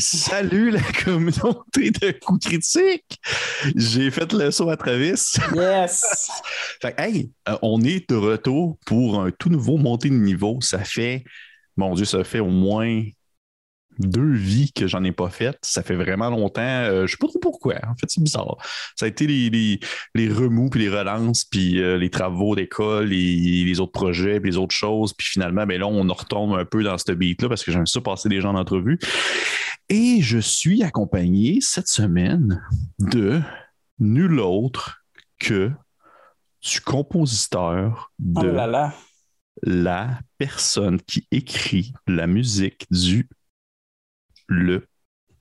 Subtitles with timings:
[0.00, 3.18] Salut la communauté de coups critiques.
[3.76, 5.36] J'ai fait le saut à Travis.
[5.54, 6.30] Yes.
[6.82, 10.58] fait, hey, euh, on est de retour pour un tout nouveau montée de niveau.
[10.60, 11.24] Ça fait,
[11.76, 13.02] mon Dieu, ça fait au moins
[14.00, 15.58] deux vies que j'en ai pas faites.
[15.62, 16.62] Ça fait vraiment longtemps.
[16.62, 17.76] Euh, je sais pas trop pourquoi.
[17.86, 18.56] En fait, c'est bizarre.
[18.96, 19.80] Ça a été les,
[20.14, 24.50] les, remous, puis les relances, puis euh, les travaux d'école, les, les, autres projets, puis
[24.50, 25.12] les autres choses.
[25.12, 28.00] Puis finalement, ben là, on retombe un peu dans ce beat-là parce que j'aime ça
[28.00, 28.98] passer des gens en entrevue.
[29.88, 32.62] Et je suis accompagné cette semaine
[32.98, 33.40] de
[33.98, 35.04] nul autre
[35.38, 35.70] que
[36.62, 38.90] du compositeur de oh
[39.62, 43.28] la personne qui écrit la musique du
[44.50, 44.84] le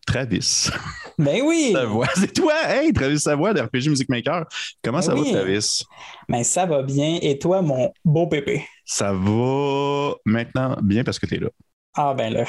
[0.06, 0.70] Travis.
[1.18, 1.76] Ben oui!
[2.16, 4.46] C'est toi, hey, Travis Savoie de RPG Music Maker.
[4.84, 5.84] Comment ben ça va, Travis?
[6.30, 7.20] Ben ça va bien.
[7.22, 8.66] Et toi, mon beau pépé?
[8.86, 11.50] Ça va maintenant bien parce que tu es là.
[11.96, 12.46] Ah ben là.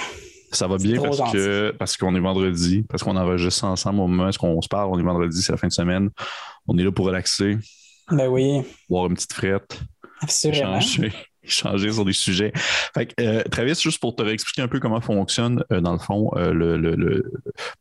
[0.53, 4.31] Ça va bien parce que parce qu'on est vendredi, parce qu'on enregistre ensemble au moment
[4.31, 6.11] où on se parle, on est vendredi, c'est la fin de semaine.
[6.67, 7.57] On est là pour relaxer.
[8.11, 8.63] Ben oui.
[8.89, 9.81] Boire une petite frette.
[10.23, 11.13] Absolument changer
[11.53, 12.53] sur des sujets.
[12.95, 16.31] Fait euh, Travis, juste pour te réexpliquer un peu comment fonctionne, euh, dans le fond,
[16.37, 17.33] euh, le, le,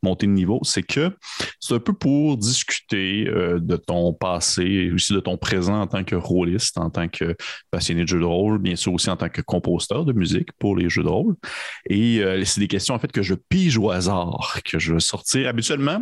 [0.02, 1.10] montée de niveau, c'est que
[1.58, 6.14] c'est un peu pour discuter de ton passé aussi de ton présent en tant que
[6.14, 7.34] rôliste, en tant que
[7.70, 10.76] passionné de jeux de rôle, bien sûr aussi en tant que compositeur de musique pour
[10.76, 11.36] les jeux de rôle.
[11.88, 15.48] Et c'est des questions en fait que je pige au hasard, que je vais sortir
[15.48, 16.00] habituellement.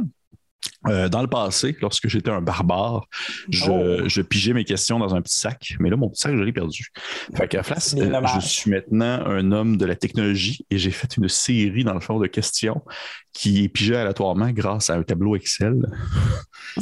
[0.87, 3.07] Euh, dans le passé, lorsque j'étais un barbare,
[3.69, 4.07] oh.
[4.07, 6.53] je, pigeais mes questions dans un petit sac, mais là, mon petit sac, je l'ai
[6.53, 6.89] perdu.
[7.35, 11.17] Fait qu'à Flas, euh, je suis maintenant un homme de la technologie et j'ai fait
[11.17, 12.83] une série, dans le fond, de questions
[13.33, 15.81] qui est pigée aléatoirement grâce à un tableau Excel.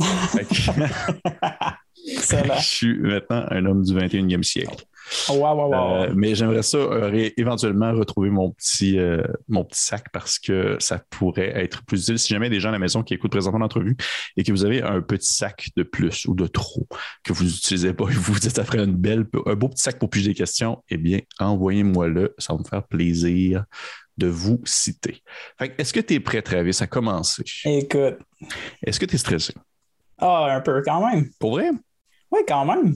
[2.07, 4.85] je suis maintenant un homme du 21e siècle.
[5.31, 10.77] Euh, mais j'aimerais ça euh, éventuellement retrouver mon petit, euh, mon petit sac parce que
[10.81, 13.61] ça pourrait être plus utile si jamais des gens à la maison qui écoutent présentement
[13.61, 13.97] l'entrevue
[14.37, 16.87] et que vous avez un petit sac de plus ou de trop
[17.23, 19.99] que vous n'utilisez pas et vous vous dites après une belle, un beau petit sac
[19.99, 22.35] pour plus des questions, eh bien, envoyez-moi-le.
[22.39, 23.65] Ça va me faire plaisir
[24.17, 25.23] de vous citer.
[25.61, 27.43] Est-ce que tu es prêt, Travis, à commencer?
[27.65, 28.19] Écoute.
[28.83, 29.53] Est-ce que tu es stressé?
[30.19, 31.29] Ah, un peu quand même.
[31.39, 31.71] Pour vrai?
[32.31, 32.95] Oui, quand même.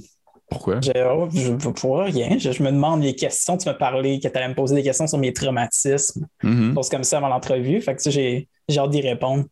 [0.50, 0.80] Pourquoi?
[0.80, 2.36] Je, oh, pour rien.
[2.38, 3.56] Je, me demande les questions.
[3.56, 6.26] Tu m'as parlé que tu allais me poser des questions sur mes traumatismes.
[6.42, 7.80] Mm comme ça avant l'entrevue.
[7.80, 9.44] Fait que j'ai hâte d'y répondre.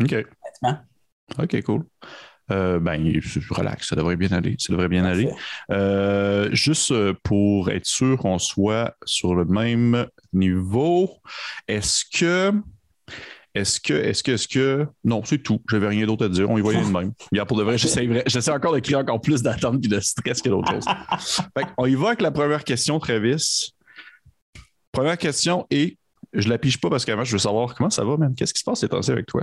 [0.00, 0.14] OK.
[1.38, 1.84] OK, cool.
[2.52, 4.54] Euh, ben, relax, ça devrait bien aller.
[4.58, 5.28] Ça devrait bien aller.
[5.72, 11.10] Euh, juste euh, pour être sûr qu'on soit sur le même niveau,
[11.66, 12.52] est-ce que
[13.56, 14.86] est-ce que, est-ce que, est-ce que.
[15.02, 15.60] Non, c'est tout.
[15.70, 16.50] J'avais rien d'autre à dire.
[16.50, 17.12] On y voyait de même.
[17.46, 20.70] pour de vrai, j'essaie encore de créer encore plus d'attente et de stress que d'autres
[20.70, 20.84] choses.
[21.78, 23.72] on y va avec la première question, Travis.
[24.92, 25.96] Première question et
[26.34, 28.34] je la pige pas parce qu'avant, je veux savoir comment ça va, même.
[28.34, 29.42] Qu'est-ce qui se passe ces temps avec toi?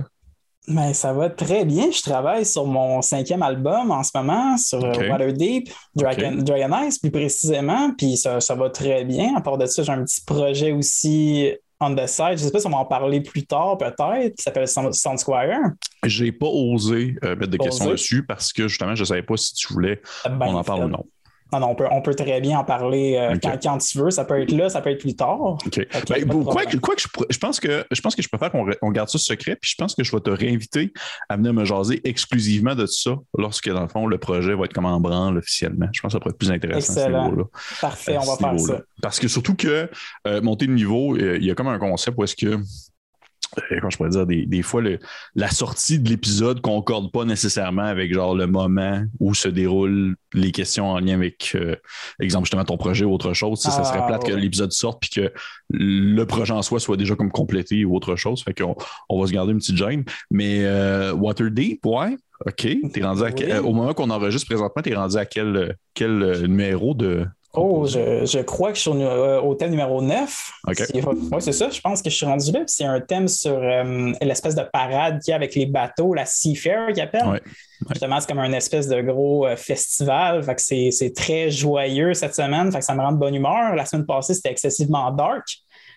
[0.68, 1.90] Ben, ça va très bien.
[1.90, 7.10] Je travaille sur mon cinquième album en ce moment, sur Waterdeep, Dragon, Dragon Ice plus
[7.10, 9.36] précisément, puis ça, ça, va très bien.
[9.36, 12.38] À part de ça, j'ai un petit projet aussi on the side.
[12.38, 15.18] Je ne sais pas si on va en parler plus tard, peut-être, qui s'appelle Sound
[15.18, 15.60] Squire.
[16.04, 19.36] J'ai pas osé euh, mettre de questions dessus parce que justement, je ne savais pas
[19.36, 21.04] si tu voulais qu'on en parle ou non.
[21.52, 24.10] Non, on peut, on peut très bien en parler euh, quand, tu veux.
[24.10, 25.40] Ça peut être là, ça peut être plus tard.
[25.40, 25.86] OK.
[26.08, 26.72] Ben, quoi, que,
[27.30, 29.94] je, pense que, je pense que je préfère qu'on garde ça secret, puis je pense
[29.94, 30.92] que je vais te réinviter
[31.28, 34.72] à venir me jaser exclusivement de ça lorsque, dans le fond, le projet va être
[34.72, 35.86] comme en branle officiellement.
[35.92, 37.18] Je pense que ça pourrait être plus intéressant Excellent.
[37.18, 37.44] à ce niveau-là.
[37.80, 38.80] Parfait, on va faire ça.
[39.02, 39.88] Parce que surtout que
[40.26, 42.58] euh, monter de niveau, euh, il y a comme un concept où est-ce que
[43.58, 44.82] euh, comment je pourrais dire, des, fois,
[45.34, 50.52] la sortie de l'épisode concorde pas nécessairement avec genre le moment où se déroulent les
[50.52, 51.76] questions en lien avec, euh,
[52.20, 53.60] exemple, justement, ton projet ou autre chose.
[53.60, 55.32] ça serait ah, plate que l'épisode sorte puis que
[55.70, 58.42] le projet en soi soit déjà comme complété ou autre chose.
[58.42, 58.76] Fait qu'on
[59.08, 60.04] on va se garder une petite gêne.
[60.30, 62.16] Mais euh, Waterdeep, ouais.
[62.46, 62.66] OK.
[63.00, 63.22] rendu
[63.62, 68.42] au moment qu'on enregistre présentement, tu es rendu à quel, quel numéro de, Oh, je,
[68.42, 70.52] crois que je suis euh, au, thème numéro 9.
[70.66, 70.74] Oui,
[71.40, 71.70] c'est ça.
[71.70, 72.60] Je pense que je suis rendu là.
[72.66, 76.26] C'est un thème sur euh, l'espèce de parade qu'il y a avec les bateaux, la
[76.26, 77.40] Seafair qu'ils appellent.
[77.90, 80.42] Justement, c'est comme un espèce de gros euh, festival.
[80.42, 82.72] Fait que c'est, très joyeux cette semaine.
[82.72, 83.74] Fait que ça me rend de bonne humeur.
[83.74, 85.46] La semaine passée, c'était excessivement dark.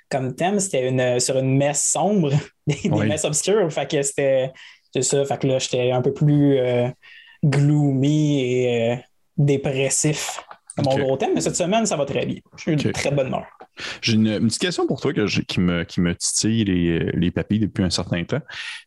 [0.10, 2.32] Comme thème, c'était une, sur une messe sombre,
[2.68, 3.72] des, messes obscures.
[3.72, 4.54] Fait que c'était
[4.94, 5.26] c'est ça.
[5.26, 6.60] Fait que là, j'étais un peu plus
[7.44, 8.96] gloomy et euh,
[9.38, 10.42] dépressif
[10.84, 12.40] mon gros thème, mais cette semaine, ça va très bien.
[12.58, 13.46] J'ai une très bonne heure.
[14.02, 17.84] J'ai une, petite question pour toi qui, me, qui me titille les, les papilles depuis
[17.84, 18.42] un certain temps.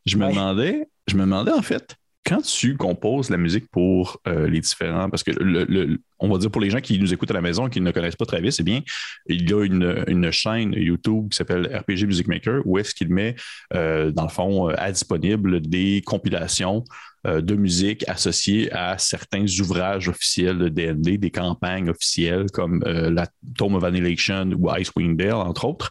[0.07, 4.49] Je me demandais, je me demandais en fait, quand tu composes la musique pour euh,
[4.49, 7.35] les différents, parce que le, on va dire pour les gens qui nous écoutent à
[7.35, 8.81] la maison et qui ne connaissent pas Travis, c'est bien,
[9.27, 13.35] il y a une, chaîne YouTube qui s'appelle RPG Music Maker où est-ce qu'il met,
[13.75, 16.85] euh, dans le fond, euh, à disponible des compilations
[17.27, 23.27] de musique associées à certains ouvrages officiels de DND, des campagnes officielles comme la
[23.59, 25.91] Tome of Annihilation ou Icewind Dale, entre autres.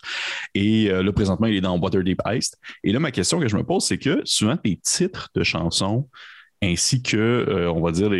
[0.55, 2.55] Et là, présentement, il est dans Waterdeep Ice.
[2.83, 6.09] Et là, ma question que je me pose, c'est que souvent, tes titres de chansons
[6.61, 8.11] ainsi que, euh, on va dire,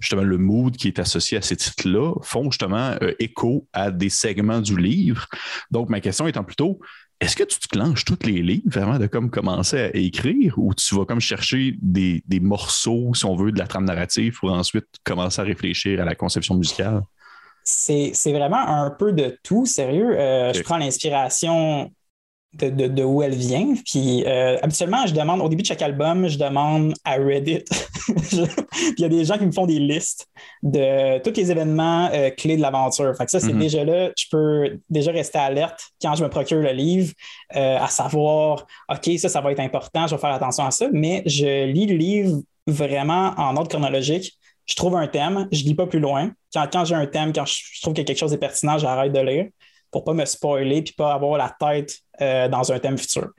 [0.00, 4.08] justement, le mood qui est associé à ces titres-là font justement euh, écho à des
[4.08, 5.26] segments du livre.
[5.70, 6.80] Donc, ma question étant plutôt,
[7.20, 10.74] est-ce que tu te clenches tous les livres avant de comme commencer à écrire ou
[10.74, 14.86] tu vas comme chercher des, morceaux, si on veut, de la trame narrative pour ensuite
[15.04, 17.02] commencer à réfléchir à la conception musicale?
[17.64, 20.18] C'est vraiment un peu de tout, sérieux.
[20.18, 21.92] Euh, je prends l'inspiration
[22.54, 23.74] de, où elle vient.
[23.84, 27.64] Puis euh, habituellement, je demande, au début de chaque album, je demande à Reddit.
[28.32, 30.26] Il y a des gens qui me font des listes
[30.62, 33.14] de tous les événements euh, clés de l'aventure.
[33.16, 33.60] Fait que ça, c'est mhm.
[33.60, 37.12] déjà là, je peux déjà rester alerte quand je me procure le livre,
[37.56, 40.88] euh, à savoir, OK, ça, ça va être important, je vais faire attention à ça,
[40.92, 44.32] mais je lis le livre vraiment en ordre chronologique.
[44.66, 46.30] Je trouve un thème, je ne lis pas plus loin.
[46.52, 49.20] Quand, quand j'ai un thème, quand je trouve que quelque chose est pertinent, j'arrête de
[49.20, 49.46] lire
[49.92, 53.30] pour pas me spoiler puis pas avoir la tête euh, dans un thème futur.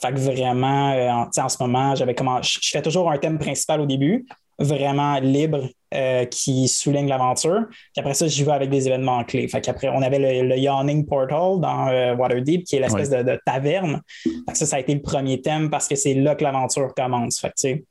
[0.00, 3.80] Fait que vraiment, euh, en, ce moment, j'avais comment je, fais toujours un thème principal
[3.80, 4.26] au début,
[4.58, 7.66] vraiment libre, euh, qui souligne l'aventure.
[7.70, 9.48] Puis après ça, j'y vais avec des événements clés.
[9.48, 14.02] Fait qu'après, on avait le, Yawning Portal dans Waterdeep, qui est l'espèce de, taverne.
[14.22, 16.92] Fait que ça, ça a été le premier thème parce que c'est là que l'aventure
[16.94, 17.40] commence.
[17.40, 17.82] Fait que,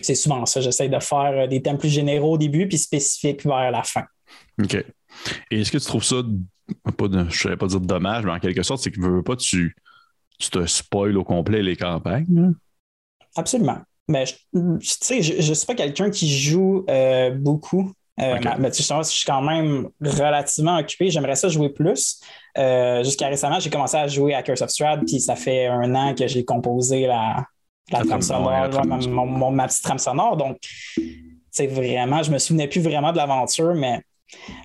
[0.00, 0.60] c'est souvent ça.
[0.60, 4.04] J'essaie de faire des thèmes plus généraux au début puis spécifiques vers la fin.
[4.62, 4.74] OK.
[5.50, 6.22] Et est-ce que tu trouves ça
[6.74, 9.76] pas je ne pas dire dommage, mais en quelque sorte, c'est que veux pas, tu,
[10.38, 12.54] tu te spoil au complet les campagnes.
[13.36, 13.78] Absolument.
[14.08, 17.92] Mais tu sais, je ne suis pas quelqu'un qui joue euh, beaucoup.
[18.20, 21.10] Euh, mais tu sais, je suis quand même relativement occupé.
[21.10, 22.20] J'aimerais ça jouer plus.
[22.58, 25.94] Euh, jusqu'à récemment, j'ai commencé à jouer à Curse of Strahd, puis ça fait un
[25.94, 27.46] an que j'ai composé la,
[27.90, 28.50] trame sonore,
[29.50, 30.36] ma, petite trame sonore.
[30.36, 30.58] Donc,
[31.50, 34.02] c'est vraiment, je me souvenais plus vraiment de l'aventure, mais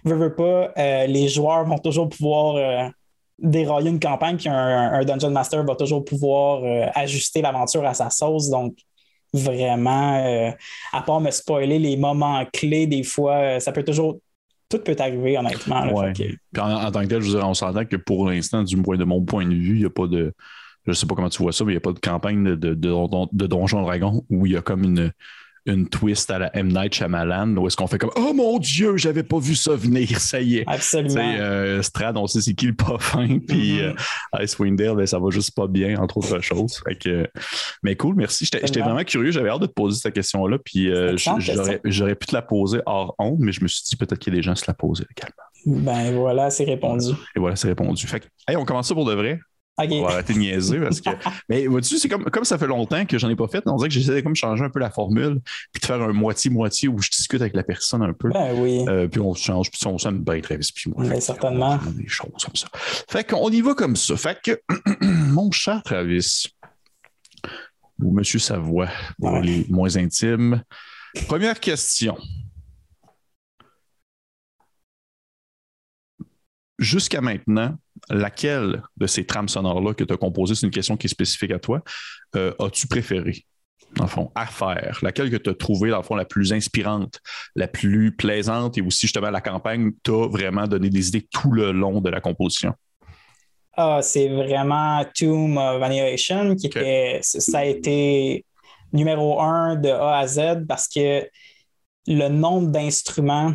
[0.03, 2.89] veux, veux pas, euh, les joueurs vont toujours pouvoir euh,
[3.39, 8.09] dérailler une campagne, puis un, Dungeon Master va toujours pouvoir euh, ajuster l'aventure à sa
[8.09, 8.49] sauce.
[8.49, 8.75] Donc,
[9.33, 10.55] vraiment,
[10.93, 14.19] à part me spoiler les moments clés, des fois, ça peut toujours.
[14.69, 15.77] Tout peut arriver, honnêtement.
[15.77, 19.05] en, tant que tel, je veux dire, on s'entend que pour l'instant, du moins de
[19.05, 20.33] mon point de vue, il n'y a pas de.
[20.85, 22.43] Je ne sais pas comment tu vois ça, mais il n'y a pas de campagne
[22.43, 25.11] de, de, de, de Donjon Dragon où il y a comme une
[25.67, 26.69] une twist à la M.
[26.69, 30.07] Night Shyamalan, où est-ce qu'on fait comme Oh mon Dieu, j'avais pas vu ça venir,
[30.19, 30.63] ça y est.
[30.67, 31.35] Absolument.
[31.39, 33.95] Euh, Strad, on sait c'est qui le pas fin, puis mm-hmm.
[34.35, 36.81] euh, Icewind Dale, ben, ça va juste pas bien, entre autres choses.
[37.83, 38.47] mais cool, merci.
[38.51, 41.15] J'étais vraiment curieux, j'avais hâte de te poser cette question-là, puis euh,
[41.85, 44.35] j'aurais pu te la poser hors honte, mais je me suis dit peut-être qu'il y
[44.35, 45.43] a des gens qui se la poser également.
[45.65, 47.11] Ben voilà, c'est répondu.
[47.35, 48.07] Et voilà, c'est répondu.
[48.07, 49.39] Fait hey, on commence ça pour de vrai.
[49.77, 51.09] On va arrêter de niaiser parce que.
[51.49, 53.89] Mais vois-tu, c'est comme, comme ça fait longtemps que j'en ai pas fait, on dirait
[53.89, 55.39] que j'essaie de comme changer un peu la formule,
[55.71, 58.29] puis de faire un moitié-moitié où je discute avec la personne un peu.
[58.29, 58.83] Ben oui.
[58.87, 61.05] Euh, puis on change, puis on s'aime bien très puis moi.
[61.05, 61.79] Ben, certainement.
[61.95, 62.67] Des choses comme ça.
[62.73, 64.17] Fait qu'on y va comme ça.
[64.17, 64.59] Fait que,
[65.01, 66.47] mon cher Travis,
[68.01, 70.63] ou Monsieur Savoie, pour les moins intimes.
[71.27, 72.17] Première question.
[76.77, 77.75] Jusqu'à maintenant,
[78.09, 81.51] laquelle de ces trames sonores-là que tu as composées, c'est une question qui est spécifique
[81.51, 81.81] à toi,
[82.35, 83.45] euh, as-tu préféré?
[83.95, 84.99] dans le fond, à faire?
[85.01, 87.19] Laquelle que tu as trouvé, dans le fond, la plus inspirante,
[87.55, 91.71] la plus plaisante et aussi, justement, la campagne t'a vraiment donné des idées tout le
[91.71, 92.73] long de la composition?
[93.75, 98.43] Ah, c'est vraiment Tomb of Annihilation qui était, ça a été
[98.91, 101.27] numéro un de A à Z parce que
[102.07, 103.53] le nombre d'instruments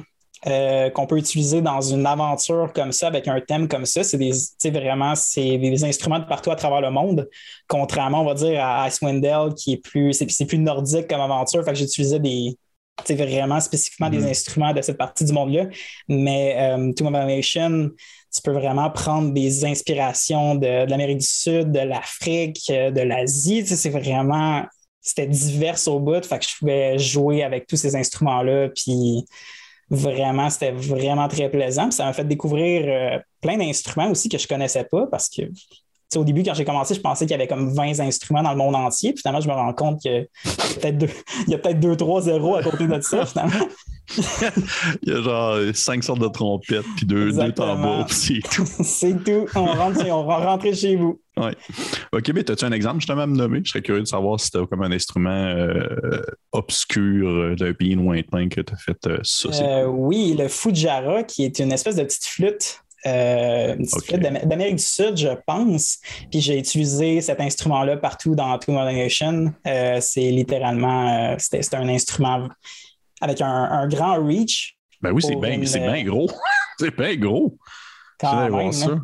[0.49, 4.03] euh, qu'on peut utiliser dans une aventure comme ça, avec un thème comme ça.
[4.03, 4.33] C'est des,
[4.71, 7.29] vraiment, c'est des instruments de partout à travers le monde,
[7.69, 11.65] contrairement, on va dire, à Icewind Dale, qui est plus, c'est, plus nordique comme aventure.
[11.65, 12.57] Fait que j'utilisais des,
[13.11, 14.31] vraiment spécifiquement des mm-hmm.
[14.31, 15.67] instruments de cette partie du monde-là.
[16.09, 17.91] Mais euh, To Nation,
[18.35, 23.65] tu peux vraiment prendre des inspirations de, de l'Amérique du Sud, de l'Afrique, de l'Asie.
[23.65, 24.65] C'est vraiment,
[25.01, 26.25] c'était divers au bout.
[26.25, 28.71] Fait que je pouvais jouer avec tous ces instruments-là.
[28.71, 29.25] Puis
[29.93, 31.91] vraiment, c'était vraiment très plaisant.
[31.91, 35.43] ça m'a fait découvrir euh, plein d'instruments aussi que je connaissais pas parce que
[36.19, 38.57] au début, quand j'ai commencé, je pensais qu'il y avait comme 20 instruments dans le
[38.57, 39.13] monde entier.
[39.13, 41.11] Puis finalement, je me rends compte qu'il y a peut-être deux,
[41.47, 43.67] il y a peut-être deux, trois zéros à côté de ça, finalement.
[45.03, 48.67] il y a genre cinq sortes de trompettes, puis deux, deux tambours, c'est tout.
[48.67, 49.47] c'est tout.
[49.55, 51.21] On rentre, on va rentrer chez vous.
[51.39, 51.51] Oui.
[52.13, 53.63] OK, mais as-tu un exemple justement à me nommer?
[53.65, 56.21] Je serais curieux de savoir si tu as comme un instrument euh,
[56.53, 59.89] obscur euh, d'un pays lointain que tu as fait euh, ça.
[59.89, 63.77] oui, le Fujara, qui est une espèce de petite flûte euh,
[64.45, 65.99] d'Amérique du Sud, je pense.
[66.31, 69.53] Puis j'ai utilisé cet instrument-là partout dans Two Nation.
[69.67, 72.49] Euh, c'est littéralement, euh, c'était un instrument
[73.21, 74.77] avec un, grand reach.
[75.01, 76.31] Ben oui, c'est bien gros.
[76.79, 77.57] c'est bien gros.
[78.19, 78.99] Quand même, ça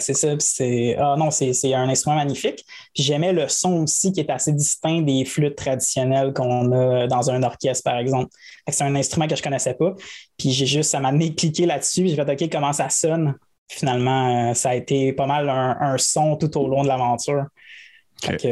[0.00, 0.34] c'est ça.
[0.38, 2.64] C'est, ah non, c'est, un instrument magnifique.
[2.94, 7.30] Puis j'aimais le son aussi qui est assez distinct des flûtes traditionnelles qu'on a dans
[7.30, 8.30] un orchestre, par exemple.
[8.68, 9.94] c'est un instrument que je ne connaissais pas.
[10.38, 12.08] Puis j'ai juste, ça m'a amené cliquer là-dessus.
[12.08, 13.34] J'ai fait OK, comment ça sonne?
[13.70, 17.44] finalement, euh, ça a été pas mal un, son tout au long de l'aventure.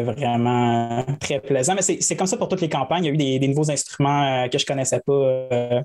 [0.03, 1.75] vraiment euh, très plaisant.
[1.75, 3.05] Mais c'est, comme ça pour toutes les campagnes.
[3.05, 5.83] Il y a eu des, nouveaux instruments euh, que je ne connaissais pas.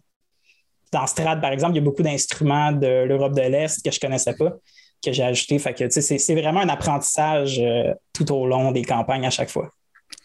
[0.92, 3.98] dans Strad, par exemple, il y a beaucoup d'instruments de l'Europe de l'Est que je
[3.98, 4.54] ne connaissais pas
[5.04, 5.60] que j'ai ajouté.
[5.60, 9.70] Fait que, c'est vraiment un apprentissage euh, tout au long des campagnes à chaque fois.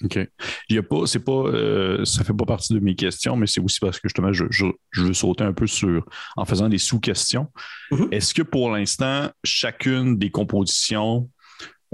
[0.04, 0.18] OK.
[0.68, 3.46] Il y a pas, c'est pas, euh, ça fait pas partie de mes questions, mais
[3.46, 4.44] c'est aussi parce que justement, je,
[4.96, 6.04] veux sauter un peu sur,
[6.36, 7.48] en faisant des sous-questions.
[7.90, 8.14] Mm-hmm.
[8.14, 11.28] Est-ce que pour l'instant, chacune des compositions,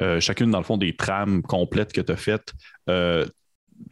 [0.00, 2.52] euh, chacune dans le fond des trames complètes que tu as faites,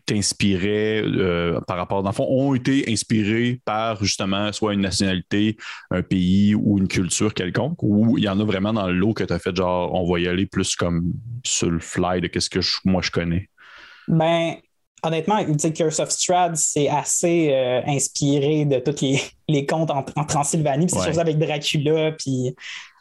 [0.06, 5.56] t'inspiraient euh, par rapport, dans le fond, ont été inspirés par justement soit une nationalité,
[5.90, 9.14] un pays ou une culture quelconque, ou il y en a vraiment dans le lot
[9.14, 11.12] que tu as fait, genre, on va y aller plus comme
[11.44, 13.48] sur le fly de qu'est-ce que moi je connais?
[14.08, 14.56] Ben,
[15.02, 15.38] honnêtement,
[15.74, 20.96] Curse of Strad, c'est assez euh, inspiré de tous les, les contes en, Transylvanie, puis
[20.98, 22.54] c'est chose avec Dracula, puis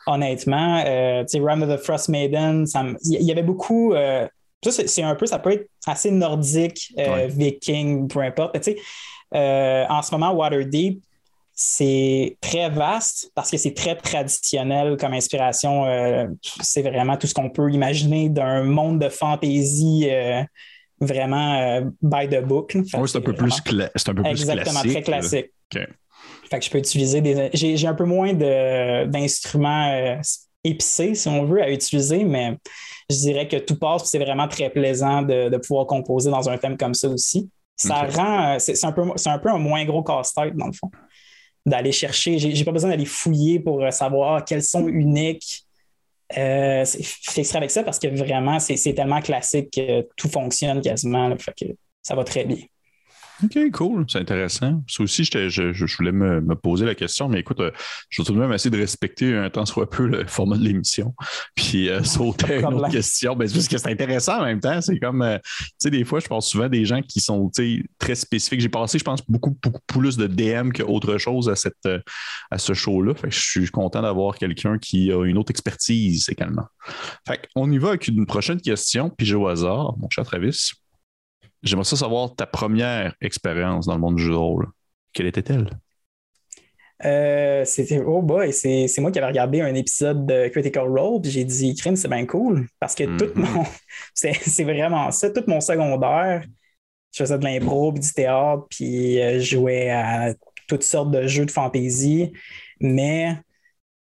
[0.08, 2.66] honnêtement, euh, tu sais, of the Frost Maiden,
[3.06, 3.94] il y avait beaucoup
[4.70, 8.60] ça, c'est un peu, ça peut être assez nordique, euh, viking, peu importe.
[8.62, 8.78] Tu sais,
[9.34, 11.02] euh, en ce moment, Waterdeep,
[11.54, 15.86] c'est très vaste parce que c'est très traditionnel comme inspiration.
[15.86, 16.28] Euh,
[16.62, 20.08] c'est vraiment tout ce qu'on peut imaginer d'un monde de fantasy
[21.00, 22.74] vraiment by the book.
[22.76, 23.52] Oui, c'est un, peu plus
[23.96, 25.52] c'est un peu plus Exactement, très classique.
[25.72, 27.50] Fait que je peux utiliser des.
[27.54, 30.20] J'ai un peu moins d'instruments
[30.64, 32.58] épicés, si on veut, à utiliser, mais
[33.12, 36.78] je dirais que tout passe, c'est vraiment très plaisant de, pouvoir composer dans un thème
[36.78, 37.50] comme ça aussi.
[37.76, 40.92] Ça rend, euh, c'est un, peu, un peu un moins gros casse-tête, dans le fond,
[41.66, 42.38] d'aller chercher.
[42.38, 45.66] J'ai pas besoin d'aller fouiller pour euh, savoir quels sont uniques.
[46.38, 51.36] Euh, c'est avec ça parce que vraiment, c'est tellement classique que tout fonctionne quasiment.
[51.38, 51.66] fait que
[52.02, 52.64] ça va très bien.
[53.44, 54.06] OK, cool.
[54.08, 54.84] C'est intéressant.
[54.88, 57.72] Ça aussi, je, je, voulais me, poser la question, mais écoute, euh,
[58.10, 60.64] je vais tout de même essayer de respecter un temps soit peu le format de
[60.64, 61.16] l'émission.
[61.56, 63.36] Puis euh, sauter une autre question.
[63.36, 64.80] Ben, parce que c'est intéressant en même temps.
[64.82, 67.50] C'est comme, euh, tu sais, des fois, je pense souvent des gens qui sont
[68.00, 68.62] très spécifiques.
[68.62, 71.88] J'ai passé, je pense, beaucoup, beaucoup plus de DM qu'autre chose à, cette,
[72.52, 73.14] à ce show-là.
[73.28, 76.66] je suis content d'avoir quelqu'un qui a une autre expertise également.
[77.28, 80.72] Fait on y va avec une prochaine question, puis j'ai au hasard, mon cher Travis.
[81.64, 84.68] J'aimerais ça savoir ta première expérience dans le monde du jeu de rôle.
[85.14, 85.70] Quelle était-elle?
[87.04, 91.32] Euh, c'était oh boy, c'est, moi qui avais regardé un épisode de Critical Role, puis
[91.32, 93.44] j'ai dit crime, c'est bien cool parce que tout mhm.
[93.44, 93.64] mon
[94.14, 96.46] c'est, vraiment ça, tout mon secondaire,
[97.12, 100.36] je faisais de l'impro, du théâtre, puis euh, je jouais à
[100.68, 102.34] toutes sortes de jeux de fantasy,
[102.80, 103.36] mais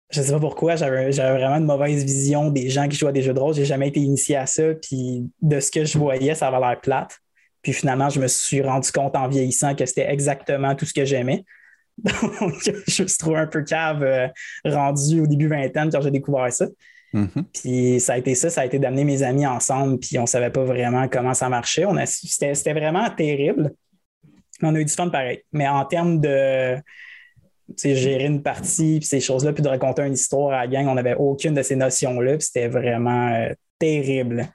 [0.09, 3.07] je ne sais pas pourquoi, j'avais, j'avais vraiment une mauvaise vision des gens qui jouent
[3.07, 3.53] à des jeux de rôle.
[3.53, 6.79] J'ai jamais été initié à ça, puis de ce que je voyais, ça avait l'air
[6.79, 7.19] plate.
[7.65, 11.03] Puis finalement, je me suis rendu compte en vieillissant que c'était exactement tout ce que
[11.03, 11.43] j'aimais.
[11.97, 14.27] Donc, je me suis trouvé un peu cave euh,
[14.63, 16.67] rendu au début vingtaine quand j'ai découvert ça.
[17.11, 17.43] Mm-hmm.
[17.59, 20.27] Puis ça a été ça, ça a été d'amener mes amis ensemble, puis on ne
[20.27, 21.85] savait pas vraiment comment ça marchait.
[22.05, 23.71] c'était, vraiment terrible.
[24.61, 25.41] On a eu du fun pareil.
[25.51, 26.77] Mais en termes de
[27.83, 30.93] gérer une partie, puis ces choses-là, puis de raconter une histoire à la gang, on
[30.93, 34.49] n'avait aucune de ces notions-là, puis c'était vraiment euh, terrible.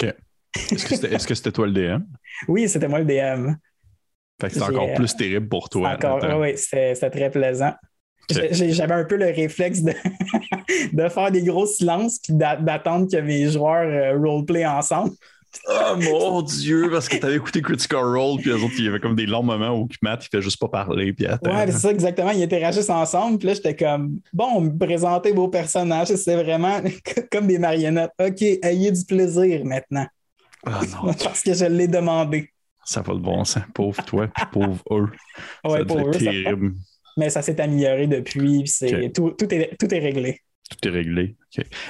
[0.00, 0.14] OK.
[0.72, 2.04] Est-ce que c'était toi le DM?
[2.46, 3.52] Oui, c'était moi le DM.
[4.40, 5.90] Fait que c'est encore plus terrible pour toi.
[5.90, 7.74] Encore, oui, c'était très plaisant.
[8.30, 9.92] J'avais un peu le réflexe de,
[10.92, 15.12] de faire des gros silences puis d'attendre que mes joueurs euh, roleplay ensemble.
[15.66, 18.88] Oh mon Dieu, parce que tu avais écouté Critical Role, puis les autres, il y
[18.88, 21.54] avait comme des longs moments où Matt, il fait juste pas parler, puis attends.
[21.54, 22.30] Ouais, c'est ça, exactement.
[22.30, 26.80] Ils interagissent ensemble, puis là, j'étais comme, bon, présentez vos personnages, c'est vraiment
[27.32, 28.12] comme des marionnettes.
[28.20, 30.06] OK, ayez du plaisir maintenant.
[30.64, 30.80] Ah,
[31.22, 32.50] Parce que je l'ai demandé.
[32.84, 33.62] Ça va le bon sens.
[33.74, 35.10] Pauvre toi, puis pauvre eux.
[35.64, 36.74] Ouais, ça terrible.
[37.16, 38.66] Mais ça s'est amélioré depuis.
[38.66, 40.40] C'est tout, tout, est, tout est réglé.
[40.70, 41.36] Tout est réglé.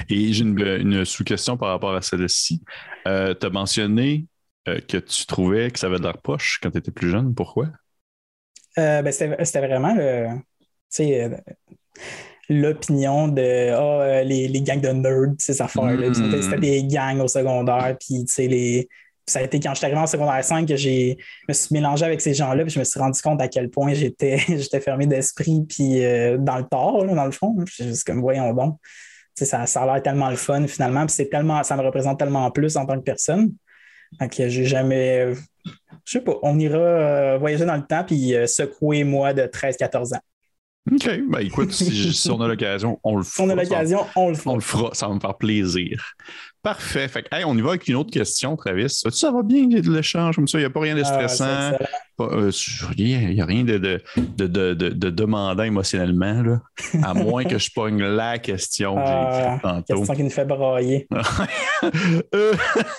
[0.08, 2.62] Et j'ai une, sous-question par rapport à celle-ci.
[3.06, 4.26] Euh, tu as mentionné
[4.68, 7.34] euh, que tu trouvais que ça avait de l'air poche quand tu étais plus jeune.
[7.34, 7.68] Pourquoi?
[8.78, 9.94] Euh, ben, c'était vraiment
[12.48, 16.10] l'opinion de ah, les, gangs de nerds, ces affaires-là.
[16.10, 16.42] Hmm.
[16.42, 18.88] C'était des gangs au secondaire, puis les,
[19.28, 21.14] ça a été quand je suis arrivé en secondaire 5 que je
[21.48, 23.92] me suis mélangé avec ces gens-là, puis je me suis rendu compte à quel point
[23.94, 27.56] j'étais, j'étais fermé d'esprit, puis euh, dans le tort, dans le fond.
[27.66, 28.78] C'est comme, voyons donc.
[29.34, 32.50] Ça, ça a l'air tellement le fun finalement, puis c'est tellement, ça me représente tellement
[32.50, 33.52] plus en tant que personne.
[34.18, 35.34] Donc, j'ai jamais.
[36.04, 39.42] Je sais pas, on ira euh, voyager dans le temps puis euh, secouer moi de
[39.42, 40.20] 13-14 ans.
[40.92, 41.20] OK.
[41.28, 43.28] Ben écoute, si, on a l'occasion, on le fera.
[43.38, 44.50] Si on a l'occasion, on le fera.
[44.52, 44.90] On le fera.
[44.94, 46.14] Ça va me faire plaisir.
[46.62, 47.08] Parfait.
[47.08, 48.88] Fait on y va avec une autre question, Travis.
[48.88, 51.76] Ça va bien, de l'échange comme ça, il n'y a pas rien de ah, stressant.
[52.20, 52.50] Euh,
[52.96, 56.60] il n'y a rien de, de, de, de, demandant émotionnellement, là,
[57.04, 59.94] à moins que je pogne la question que j'ai ah, écrite tantôt.
[59.98, 61.06] question qui nous fait brailler.
[62.34, 62.54] euh,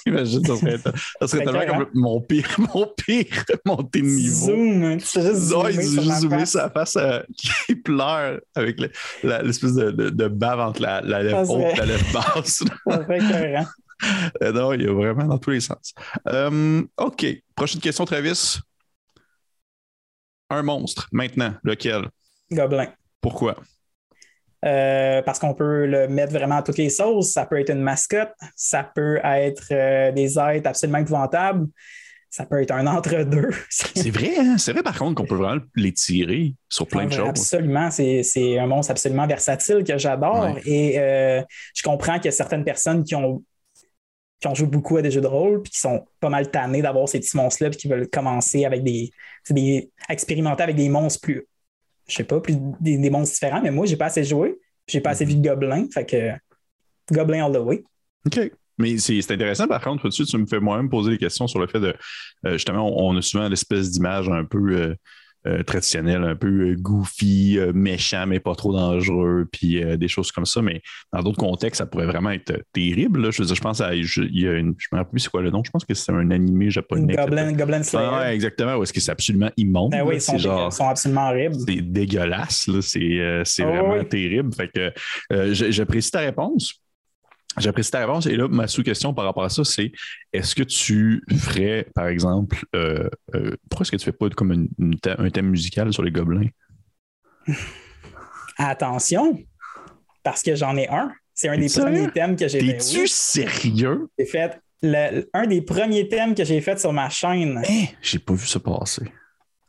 [0.06, 3.26] imagine, ça serait, ça serait tellement comme mon pire, mon pire
[3.66, 4.46] montée de niveau.
[4.46, 4.98] Zoom, hein.
[4.98, 8.80] tu juste zoomer, ouais, juste zoomer sa face euh, qui pleure avec
[9.22, 12.64] l'espèce de, de, bave entre la, la lèvre haute et la lèvre basse.
[14.42, 15.94] Euh, non, il y a vraiment dans tous les sens.
[16.30, 17.26] Euh, OK.
[17.54, 18.60] Prochaine question, Travis.
[20.50, 22.08] Un monstre, maintenant, lequel?
[22.50, 22.88] Gobelin.
[23.20, 23.58] Pourquoi?
[24.64, 27.34] Euh, parce qu'on peut le mettre vraiment à toutes les sauces.
[27.34, 31.68] Ça peut être une mascotte, ça peut être des êtres absolument épouvantables,
[32.30, 33.50] ça peut être un entre-deux.
[33.70, 34.58] c'est vrai, hein?
[34.58, 37.28] c'est vrai par contre qu'on peut vraiment les tirer sur plein de choses.
[37.28, 40.96] Absolument, c'est un monstre absolument versatile que j'adore et
[41.76, 43.44] je comprends que certaines personnes qui ont
[44.40, 46.82] qui ont joué beaucoup à des jeux de rôle, puis qui sont pas mal tannés
[46.82, 49.12] d'avoir ces petits monstres-là, puis qui veulent commencer avec des,
[49.50, 49.92] des.
[50.08, 51.46] expérimenter avec des monstres plus.
[52.08, 54.58] Je sais pas, plus des, monstres différents, mais moi, j'ai pas assez joué,
[54.88, 56.32] j'ai pas assez vu de gobelins, fait que.
[57.12, 57.84] Goblin all the way.
[58.28, 58.52] OK.
[58.80, 61.48] Mais c'est intéressant, par contre, tout de suite, tu me fais moi-même poser des questions
[61.48, 61.94] sur le fait de.
[62.46, 64.58] Euh, justement, on, a souvent l'espèce d'image un peu.
[64.72, 64.96] Euh,
[65.48, 70.62] euh, traditionnel, un peu goofy, méchant, mais pas trop dangereux, puis des choses comme ça.
[70.62, 70.82] Mais
[71.14, 73.32] dans d'autres contextes, ça pourrait vraiment être terrible.
[73.32, 73.96] Je veux dire, je pense à.
[73.96, 75.64] Je, il y a une, je me rappelle plus c'est quoi le nom.
[75.64, 77.16] Je pense que c'est un animé japonais.
[77.16, 78.10] Goblin, Goblin Slayer.
[78.12, 78.76] Ah, exactement.
[78.76, 79.92] Où est-ce que c'est absolument immonde.
[79.92, 81.56] Ben oui, ils sont, sont, absolument horribles.
[81.66, 82.70] C'est dégueulasse.
[82.82, 84.54] C'est, c'est ah vraiment terrible.
[84.54, 86.82] Fait que j'apprécie ta réponse.
[87.60, 88.26] J'apprécie ta réponse.
[88.26, 89.92] Et là, ma sous-question par rapport à ça, c'est
[90.34, 94.68] est-ce que tu ferais, par exemple, euh, euh, pourquoi est-ce que tu fais pas comme
[95.06, 96.50] un thème musical sur les gobelins?
[98.58, 99.40] Attention,
[100.24, 101.12] parce que j'en ai un.
[101.34, 102.68] C'est un des premiers thèmes que j'ai fait.
[102.68, 104.10] Es-tu sérieux?
[104.18, 104.60] J'ai fait
[105.34, 107.62] un des premiers thèmes que j'ai fait sur ma chaîne.
[107.70, 109.04] Eh, j'ai pas vu ça passer.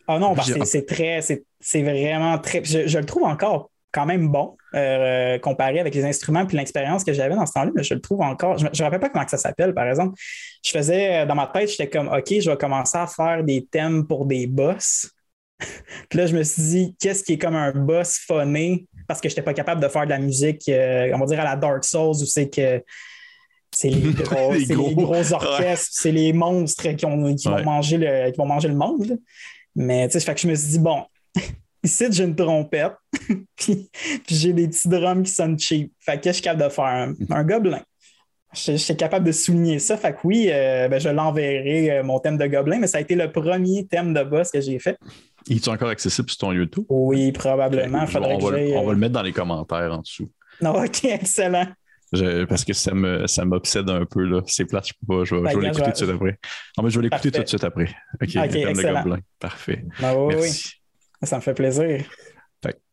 [0.07, 2.64] Ah non, parce que c'est très, c'est vraiment très.
[2.64, 7.12] je, le trouve encore quand même bon euh, comparé avec les instruments puis l'expérience que
[7.12, 8.59] j'avais dans ce temps-là, mais je le trouve encore.
[8.59, 10.14] Je ne me rappelle pas comment ça s'appelle, par exemple.
[10.62, 13.66] Je faisais, euh, dans ma tête, j'étais comme, OK, je vais commencer à faire des
[13.66, 15.11] thèmes pour des boss.
[16.09, 18.87] puis là, je me suis dit, qu'est-ce qui est comme un boss phoné?
[19.09, 21.40] Parce que je n'étais pas capable de faire de la musique, euh, on va dire
[21.40, 22.83] à la Dark Souls, où c'est que
[23.72, 24.12] c'est les,
[24.74, 29.18] gros, orchestres, c'est les monstres qui, ont, vont manger le, qui vont manger le monde.
[29.74, 31.05] Mais tu sais, fait que je me suis dit, bon,
[31.82, 32.92] Ici, j'ai une trompette,
[33.56, 33.88] puis,
[34.28, 35.92] j'ai des petits drums qui sonnent cheap.
[35.98, 37.80] Fait que je suis capable de faire un, gobelin.
[38.52, 39.96] Je, suis capable de souligner ça.
[39.96, 43.00] Fait que oui, euh, ben, je l'enverrai, euh, mon thème de gobelin, mais ça a
[43.00, 44.98] été le premier thème de boss que j'ai fait.
[45.46, 46.84] Il est encore accessible sur ton YouTube?
[46.90, 48.04] Oui, probablement.
[48.14, 50.30] on, va, le mettre dans les commentaires en dessous.
[50.60, 51.66] Non, ok, excellent.
[52.46, 54.42] parce que ça me ça m'obsède un peu là.
[54.46, 55.24] C'est plate, je peux pas.
[55.24, 56.38] Je vais, ben, l'écouter tout de suite après.
[56.76, 57.88] Non, mais je vais l'écouter tout de suite après.
[58.20, 59.18] Ok, okay thème de gobelin.
[59.38, 59.84] Parfait.
[59.98, 60.79] Ben Merci.
[61.22, 62.04] Ça me fait plaisir.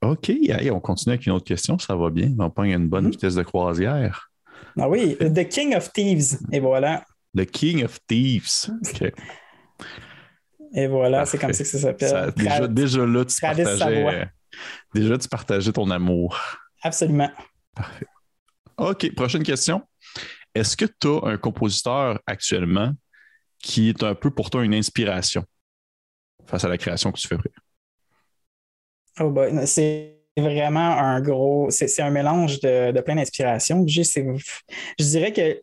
[0.01, 0.31] OK,
[0.71, 2.33] on continue avec une autre question, ça va bien.
[2.39, 3.11] On prend une bonne hmm.
[3.11, 4.31] vitesse de croisière.
[4.79, 6.37] Ah oui, The King of Thieves.
[6.51, 7.03] Et voilà.
[7.35, 8.69] The King of Thieves.
[8.69, 9.11] OK.
[10.73, 12.33] Et voilà, c'est comme ça que ça s'appelle.
[12.35, 14.29] Déjà, déjà, là, tu partageais,
[14.93, 16.39] déjà, tu partageais ton amour.
[16.83, 17.31] Absolument.
[17.73, 18.05] Parfait.
[18.77, 19.81] OK, prochaine question.
[20.53, 22.91] Est-ce que tu as un compositeur actuellement
[23.59, 25.43] qui est un peu pour toi une inspiration
[26.45, 27.37] face à la création que tu fais?
[29.19, 29.33] Oh
[29.65, 31.69] c'est vraiment un gros.
[31.69, 33.85] C'est un mélange de, plein d'inspirations.
[33.87, 34.01] Je
[34.99, 35.61] dirais que,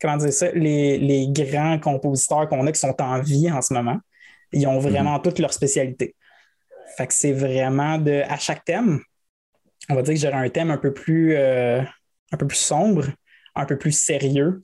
[0.00, 3.98] comment dire ça, les, grands compositeurs qu'on a qui sont en vie en ce moment,
[4.52, 5.22] ils ont vraiment mhm.
[5.22, 6.16] toutes leurs spécialités.
[6.96, 8.22] Fait que c'est vraiment de.
[8.28, 9.00] À chaque thème,
[9.88, 11.80] on va dire que j'aurais un thème un peu plus, euh,
[12.32, 13.06] un peu plus sombre,
[13.54, 14.60] un peu plus sérieux.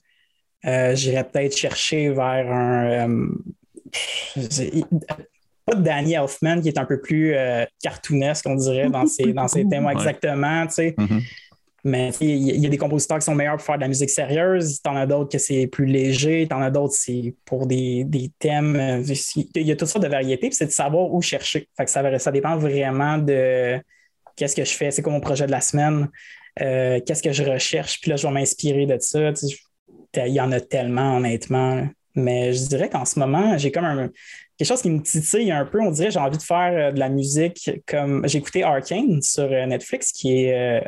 [0.64, 3.09] Euh, j'irais peut-être chercher vers un.
[3.09, 3.29] Euh,
[5.66, 9.33] pas de Danny Elfman qui est un peu plus euh, cartoonesque, on dirait, dans ses,
[9.33, 10.94] dans ses thèmes exactement, tu sais.
[10.96, 11.22] Mm-hmm.
[11.85, 14.81] Mais il y, a des compositeurs qui sont meilleurs pour faire de la musique sérieuse,
[14.83, 18.05] t'en as d'autres que c'est plus léger, t'en as d'autres c'est pour des,
[18.40, 18.74] thèmes.
[18.74, 19.14] Euh,
[19.55, 21.68] il y a toutes sortes de variétés, puis c'est de savoir où chercher.
[21.76, 23.81] Fait que ça, ça dépend vraiment de
[24.35, 26.09] qu'est-ce que je fais, c'est quoi mon projet de la semaine,
[26.61, 29.31] euh, qu'est-ce que je recherche, puis là, je vais m'inspirer de ça.
[30.16, 31.87] Il y en a tellement, honnêtement.
[32.16, 34.11] Mais je dirais qu'en ce moment, j'ai comme un,
[34.56, 35.80] quelque chose qui me titille un peu.
[35.80, 38.26] On dirait j'ai envie de faire euh, de la musique comme.
[38.26, 40.82] J'ai écouté Arkane sur euh, Netflix, qui est.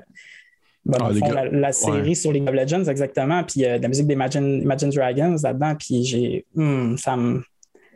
[0.90, 1.11] Ah,
[1.52, 3.44] la, série sur League of Legends, exactement.
[3.44, 5.74] Puis de la musique d'Imagine Imagine Dragons là-dedans.
[5.74, 6.46] Puis j'ai.
[6.54, 7.42] Hmm, ça me.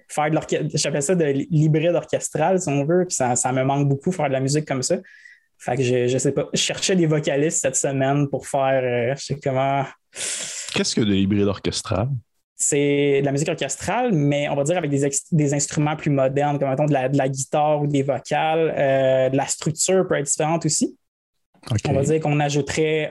[0.08, 0.66] Faire de l'orchestre.
[0.74, 3.06] J'appelle ça de l'hybride orchestral, si on veut.
[3.06, 4.96] Puis ça, ça, me manque beaucoup, faire de la musique comme ça.
[5.56, 6.50] Fait que je, je sais pas.
[6.52, 8.82] Je cherchais des vocalistes cette semaine pour faire.
[8.84, 9.86] Euh, je sais comment.
[10.74, 12.08] Qu'est-ce que de l'hybride orchestral?
[12.62, 16.58] C'est de la musique orchestrale, mais on va dire avec des, des instruments plus modernes,
[16.58, 18.72] comme mettons de la, de la guitare ou des vocales.
[18.76, 20.96] Euh, la structure peut être différente aussi.
[21.88, 23.10] On va dire qu'on ajouterait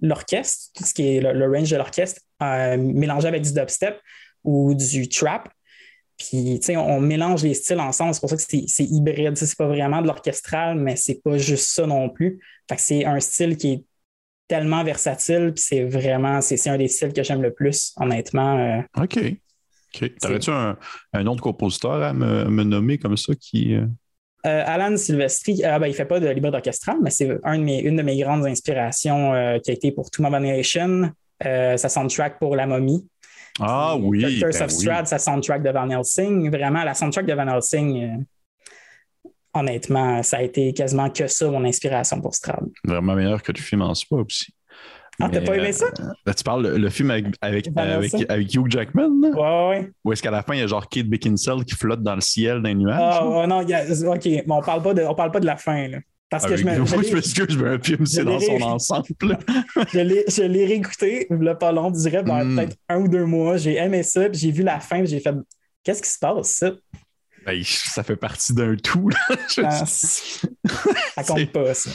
[0.00, 4.00] l'orchestre, tout ce qui est le, range de l'orchestre, euh, mélangé avec du dubstep
[4.44, 5.48] ou du trap.
[6.16, 8.14] Puis, tu sais, on, mélange les styles ensemble.
[8.14, 9.36] C'est pour ça que c'est hybride.
[9.36, 12.40] C'est pas vraiment de l'orchestral, mais c'est pas juste ça non plus.
[12.68, 13.84] Fait que c'est un style qui est
[14.48, 15.52] tellement versatile.
[15.54, 18.58] Puis c'est vraiment, c'est un des styles que j'aime le plus, honnêtement.
[18.58, 19.02] Euh.
[19.02, 19.18] OK.
[19.94, 20.12] OK.
[20.20, 20.76] T'aurais-tu un,
[21.12, 23.74] un, autre compositeur à me, nommer comme ça qui.
[23.74, 23.86] Euh?
[24.46, 27.54] Euh, Alan Silvestri, ah ben, il ne fait pas de libre orchestral, mais c'est un
[27.54, 29.32] une de mes grandes inspirations
[29.64, 31.10] qui a été pour To Nation,
[31.42, 33.08] sa soundtrack pour La Momie.
[33.60, 34.38] Ah oui.
[34.40, 36.50] Curse ben of Strahd, sa soundtrack de Van Helsing.
[36.50, 38.22] Vraiment, la soundtrack de Van Helsing, euh,
[39.58, 42.64] honnêtement, ça a été quasiment que ça, mon inspiration pour Strad.
[42.84, 44.52] Vraiment meilleur que le film en soi aussi.
[45.18, 45.86] Ah, t'as pas aimé ça?
[46.28, 47.68] Euh, tu parles le, film avec, avec,
[48.28, 49.08] avec, Hugh Jackman?
[49.22, 49.30] Là?
[49.30, 49.90] Ouais, ouais.
[50.04, 52.20] Ou est-ce qu'à la fin, il y a genre Kate Beckinsale qui flotte dans le
[52.20, 52.98] ciel d'un nuage?
[53.00, 55.88] Ah, ouais, non, OK, mais on parle pas de, on parle pas de la fin,
[55.88, 55.98] là.
[56.28, 56.76] Parce que je me.
[56.76, 59.06] Moi, je m'excuse, mais un film, c'est dans son ensemble.
[59.92, 62.56] je l'ai réécouté, le pas long, je dirais, hmm.
[62.56, 63.56] peut-être un ou deux mois.
[63.56, 65.34] J'ai aimé ça, puis j'ai vu la fin, j'ai fait
[65.86, 66.72] Qu'est-ce qui se passe, ça?
[67.46, 69.10] Ben, ça fait partie d'un tout.
[69.58, 71.90] Ah, ça compte pas, ça.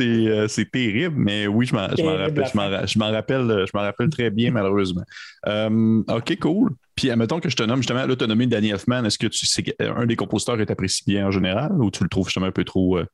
[0.00, 5.04] Euh, c'est terrible, mais oui, je m'en rappelle, je rappelle, rappelle très bien, malheureusement.
[5.46, 6.72] Euh, OK, cool.
[6.94, 9.04] Puis, admettons que je te nomme justement, là, tu as nommé Danny Elfman.
[9.04, 9.46] Est-ce que tu,
[9.80, 12.64] un des compositeurs est apprécié bien en général ou tu le trouves justement un peu
[12.64, 12.98] trop.
[12.98, 13.06] Euh,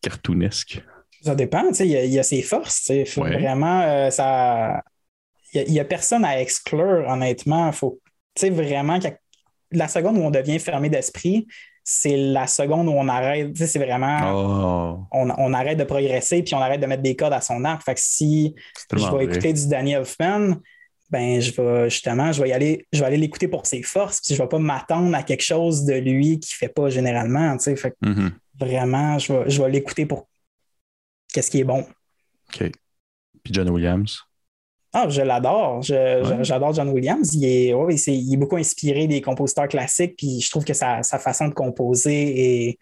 [0.00, 0.82] cartoonesque?
[1.22, 2.90] Ça dépend, il y, a ses forces.
[3.16, 4.82] Vraiment, euh, ça.
[5.52, 7.70] Il n'y a, personne à exclure, honnêtement.
[7.72, 8.00] Faut,
[8.40, 8.98] vraiment,
[9.72, 11.46] la seconde où on devient fermé d'esprit,
[11.84, 13.56] c'est la seconde où on arrête.
[13.56, 14.18] C'est vraiment.
[14.32, 15.06] Oh.
[15.12, 17.82] On, arrête de progresser puis on arrête de mettre des codes à son arc.
[17.82, 18.54] Fait que si
[18.92, 20.56] je vais écouter du Daniel Elfman,
[21.10, 24.20] ben je vais justement, je vais y aller, je vais aller l'écouter pour ses forces,
[24.20, 27.58] puis je vais pas m'attendre à quelque chose de lui qui fait pas généralement.
[27.58, 28.30] Fait mm-hmm.
[28.58, 30.28] Vraiment, je vais, je vais l'écouter pour
[31.32, 31.86] qu'est-ce qui est bon.
[32.48, 32.70] OK.
[33.42, 34.22] Puis John Williams?
[34.92, 35.82] Ah, je l'adore.
[35.82, 37.34] J'adore John Williams.
[37.34, 37.68] Il est,
[38.08, 42.68] il est, beaucoup inspiré des compositeurs classiques, puis je trouve que sa, façon de composer
[42.68, 42.78] est,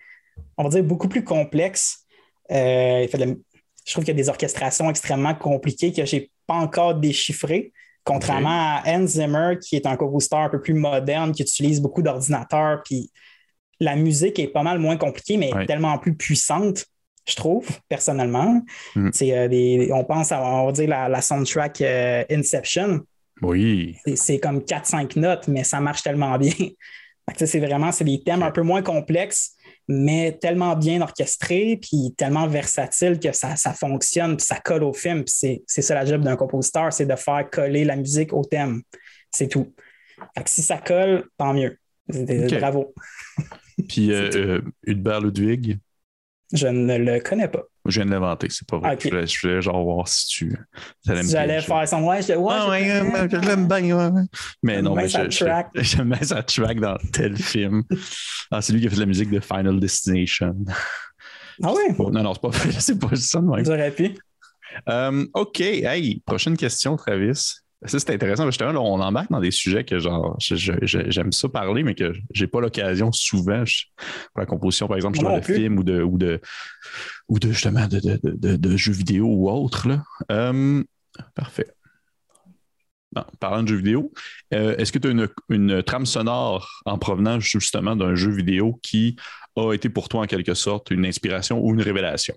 [0.56, 2.06] on va dire, beaucoup plus complexe.
[2.50, 6.94] Euh, je trouve qu'il y a des orchestrations extrêmement compliquées que je n'ai pas encore
[6.94, 7.72] déchiffrées.
[8.04, 12.00] Contrairement à Hans Zimmer, qui est un compositeur un peu plus moderne, qui utilise beaucoup
[12.00, 13.10] d'ordinateurs, puis
[13.80, 16.86] la musique est pas mal moins compliquée, mais tellement plus puissante
[17.28, 18.62] je trouve, personnellement.
[18.96, 19.10] Mm.
[19.12, 23.00] C'est euh, on pense à, on va dire, la, soundtrack euh, Inception.
[23.42, 23.96] Oui.
[24.16, 26.52] C'est comme 4-5 notes, mais ça marche tellement bien.
[27.36, 29.52] c'est vraiment, c'est des thèmes un peu moins complexes,
[29.86, 35.24] mais tellement bien orchestrés, puis tellement versatiles que ça, fonctionne, puis ça colle au film.
[35.26, 38.82] C'est ça la job d'un compositeur, c'est de faire coller la musique au thème.
[39.30, 39.72] C'est tout.
[40.46, 41.78] si ça colle, tant mieux.
[42.08, 42.94] Bravo.
[43.88, 45.78] Puis euh, Hubert Ludwig,
[46.52, 47.62] je ne le connais pas.
[47.86, 48.98] Je viens de l'inventer, c'est pas vrai.
[49.00, 50.56] Je, voulais, genre voir si tu.
[51.06, 54.26] J'allais faire son ouais, je, ouais, ah, ouais, je l'aime bien.
[54.62, 57.84] Mais non, mais je, je, mets sa track dans tel film.
[58.50, 60.54] Ah, c'est lui qui a fait la musique de Final Destination.
[61.62, 61.94] Ah oui?
[61.98, 63.40] Non, non, c'est pas c'est pas ça.
[63.64, 64.14] J'aurais pu.
[64.88, 67.60] Euh, OK, hey, prochaine question, Travis.
[67.86, 68.44] Ça, c'est intéressant.
[68.46, 72.48] Justement, là, on embarque dans des sujets que genre j'aime ça parler, mais que j'ai
[72.48, 73.62] pas l'occasion souvent
[74.32, 76.40] pour la composition, par exemple, le film ou de ou de
[77.28, 79.86] ou de justement de, jeux vidéo ou autre.
[79.86, 80.02] Là.
[80.32, 80.82] Euh,
[81.36, 81.68] parfait.
[83.38, 84.12] parlant de jeux vidéo,
[84.54, 88.80] euh, est-ce que tu as une, une, trame sonore en provenance justement d'un jeu vidéo
[88.82, 89.14] qui
[89.54, 92.34] a été pour toi en quelque sorte une inspiration ou une révélation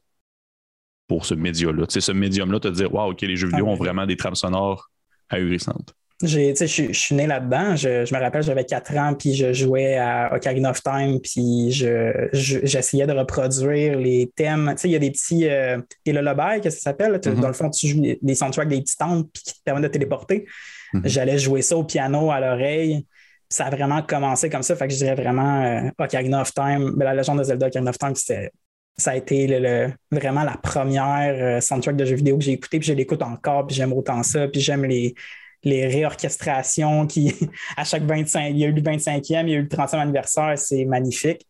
[1.08, 1.88] pour ce média-là?
[1.88, 4.18] Tu sais, ce médium-là, te dire, wow, OK, les jeux vidéo ah ont vraiment des
[4.18, 4.91] trames sonores
[5.32, 5.94] ahurissante.
[6.24, 7.76] Je, je, suis né là-dedans.
[7.76, 13.08] Je, me rappelle, j'avais 4 ans, puis je jouais à Ocarina of Time, puis j'essayais
[13.08, 14.76] de reproduire les thèmes.
[14.84, 17.14] il y a des petits euh, des lullabies, que ça s'appelle?
[17.14, 17.40] Mm-hmm.
[17.40, 19.90] Dans le fond, tu joues des soundtracks des petits tentes, puis qui te permettent de
[19.90, 20.46] téléporter.
[20.94, 21.02] Mm-hmm.
[21.06, 23.06] J'allais jouer ça au piano à l'oreille.
[23.50, 24.76] Ça a vraiment commencé comme ça.
[24.76, 26.94] Fait que je dirais vraiment euh, Ocarina of Time.
[26.96, 28.14] Mais la légende de Zelda Ocarina of Time,
[28.98, 29.48] ça a été
[30.12, 33.68] vraiment la première euh, soundtrack de jeux vidéo que j'ai écouté, puis je l'écoute encore,
[33.68, 35.16] puis j'aime autant ça, puis j'aime les,
[35.64, 37.34] les réorchestrations qui,
[37.78, 40.00] à chaque 25, il y a eu le 25e, il y a eu le 30e
[40.00, 41.46] anniversaire, c'est magnifique.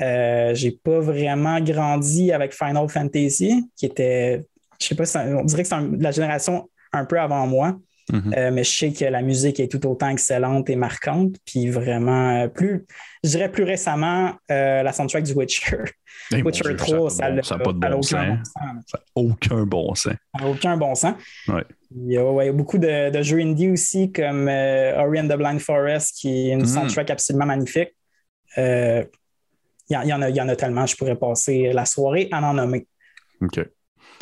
[0.00, 4.44] Euh, j'ai pas vraiment grandi avec Final Fantasy, qui était,
[4.80, 5.04] je sais pas,
[5.36, 7.76] on dirait que c'est la génération un peu avant moi.
[8.12, 8.38] Mm-hmm.
[8.38, 11.36] Euh, mais je sais que la musique est tout autant excellente et marquante.
[11.44, 12.86] Puis vraiment, euh, plus,
[13.22, 15.84] je dirais plus récemment, euh, la soundtrack du Witcher.
[16.32, 18.38] Witcher 3, ça n'a de bon sens.
[18.54, 20.14] Ça n'a aucun bon sens.
[20.34, 21.14] Ça n'a aucun bon sens.
[21.48, 21.64] Ouais.
[21.94, 26.48] Il, y a, beaucoup de, jeux indie aussi, comme Ori and the Blind Forest, qui
[26.48, 26.66] est une mm.
[26.66, 27.94] soundtrack absolument magnifique.
[28.56, 29.06] il,
[29.90, 32.86] y en a, y en a tellement, je pourrais passer la soirée à en nommer.
[33.40, 33.60] OK.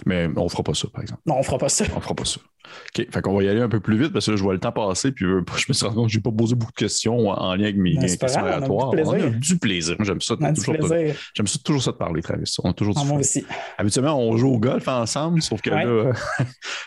[0.05, 1.23] Mais on ne fera pas ça, par exemple.
[1.27, 1.85] Non, on ne fera pas ça.
[1.93, 2.41] On ne fera pas ça.
[2.67, 3.07] OK.
[3.11, 4.61] Fait qu'on va y aller un peu plus vite parce que là, je vois le
[4.61, 5.13] temps passer.
[5.13, 7.55] Puis je me suis rendu compte que je n'ai pas posé beaucoup de questions en
[7.55, 8.91] lien avec mes questions aléatoires.
[8.91, 9.97] On, a du plaisir.
[10.01, 10.37] J'aime ça.
[10.41, 12.53] J'aime ça toujours ça de parler, Travis.
[12.63, 13.45] On a toujours ah, moi aussi.
[13.79, 15.85] Habituellement, on joue au golf ensemble, sauf que là,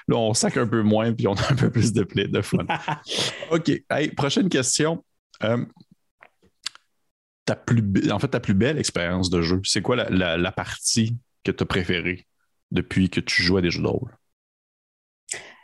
[0.08, 2.42] là, on sac un peu moins puis on a un peu plus de play, de
[2.42, 2.66] fun.
[3.52, 3.72] OK.
[3.90, 5.04] Hey, prochaine question.
[5.44, 5.66] Euh,
[7.46, 11.18] ta plus, en fait, ta plus belle expérience de jeu, c'est quoi la, la partie
[11.44, 12.28] que tu as préférée?
[12.72, 14.16] Depuis que tu joues à des jeux de rôle?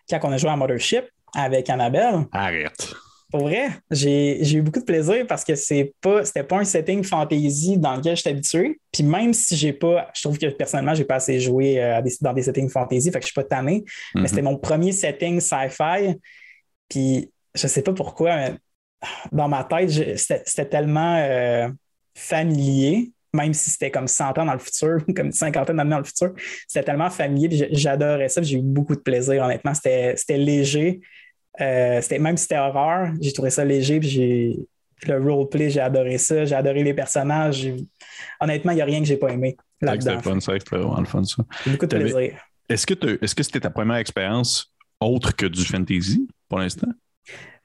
[0.09, 2.25] Quand on a joué à Mothership avec Annabelle.
[2.31, 2.93] Arrête.
[3.31, 7.03] Pour vrai, j'ai eu beaucoup de plaisir parce que c'est pas, c'était pas un setting
[7.03, 8.79] fantasy dans lequel je suis habitué.
[8.91, 12.33] Puis même si j'ai pas, je trouve que personnellement, j'ai pas assez joué euh, dans
[12.33, 13.83] des settings fantasy, fait que je suis pas tanné.
[14.13, 14.27] Mais mhm.
[14.27, 16.15] c'était mon premier setting sci-fi.
[16.87, 18.55] Puis je sais pas pourquoi, mais
[19.31, 21.67] dans ma tête, c'était tellement euh,
[22.13, 25.99] familier même si c'était comme 100 ans dans le futur, comme une cinquantaine d'années dans
[25.99, 26.33] le futur.
[26.67, 29.73] C'était tellement familier, j'adorais ça, j'ai eu beaucoup de plaisir, honnêtement.
[29.73, 31.01] C'était léger.
[31.61, 34.67] Euh, même si c'était horreur, j'ai trouvé ça léger, puis
[35.07, 37.67] le roleplay, j'ai adoré ça, j'ai adoré les personnages.
[38.41, 40.17] Honnêtement, il n'y a rien que j'ai pas aimé là-dedans.
[40.17, 41.43] C'était fun, c'était vraiment le fun, ça.
[41.65, 42.33] Beaucoup de plaisir.
[42.67, 42.85] Est-ce
[43.35, 46.87] que c'était ta première expérience autre que du fantasy pour l'instant?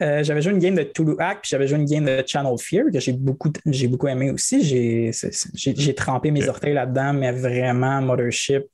[0.02, 2.54] Euh, j'avais joué une game de Tulu Hack, puis j'avais joué une game de Channel
[2.58, 4.62] Fear, que j'ai beaucoup, j'ai beaucoup aimé aussi.
[4.64, 8.64] J'ai, trempé mes orteils là-dedans, mais vraiment, Mothership,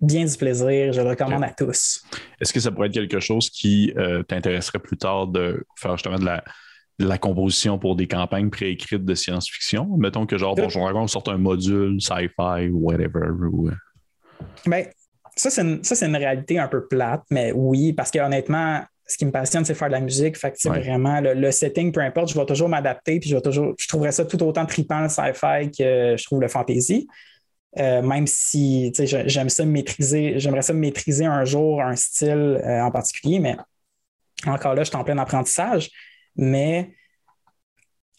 [0.00, 0.92] bien du plaisir.
[0.92, 2.02] Je le recommande à tous.
[2.40, 6.18] Est-ce que ça pourrait être quelque chose qui euh, t'intéresserait plus tard de faire justement
[6.18, 6.26] de
[6.98, 9.96] la, composition pour des campagnes préécrites de science-fiction?
[9.96, 13.30] Mettons que genre, Bonjour Dragon sorte un module sci-fi ou whatever.
[13.50, 13.68] Ou...
[13.68, 13.72] Euh.
[14.66, 14.86] Ben,
[15.34, 18.82] ça, c'est une, ça, c'est une réalité un peu plate, mais oui, parce que honnêtement,
[19.06, 20.36] ce qui me passionne, c'est faire de la musique.
[20.36, 23.74] Fait que, vraiment, le, setting, peu importe, je vais toujours m'adapter, puis je vais toujours,
[23.78, 27.08] je trouverais ça tout autant tripant le sci-fi que je trouve le fantasy.
[27.78, 32.90] Euh, même si j'aime ça maîtriser, j'aimerais ça maîtriser un jour un style euh, en
[32.90, 33.56] particulier, mais
[34.46, 35.90] encore là, je suis en plein apprentissage.
[36.36, 36.94] Mais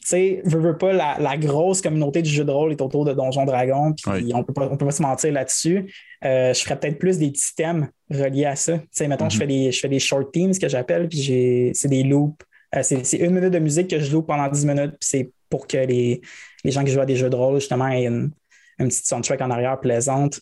[0.04, 3.14] tu sais, veux, veux pas, la, grosse communauté du jeu de rôle est autour de
[3.14, 5.94] Donjon Dragon, puis on peut pas, peut pas se mentir là-dessus.
[6.26, 8.80] Euh, je ferais peut-être plus des petits thèmes reliés à ça.
[8.80, 9.40] Tu sais, mettons, je, mhm.
[9.40, 12.36] fais des, je fais des short teams, que j'appelle, puis c'est des loops.
[12.76, 15.68] Euh, c'est une minute de musique que je loupe pendant 10 minutes, puis c'est pour
[15.68, 16.22] que les,
[16.66, 18.32] gens qui jouent à des jeux de rôle, justement, aient une,
[18.78, 20.42] petite soundtrack en arrière plaisante,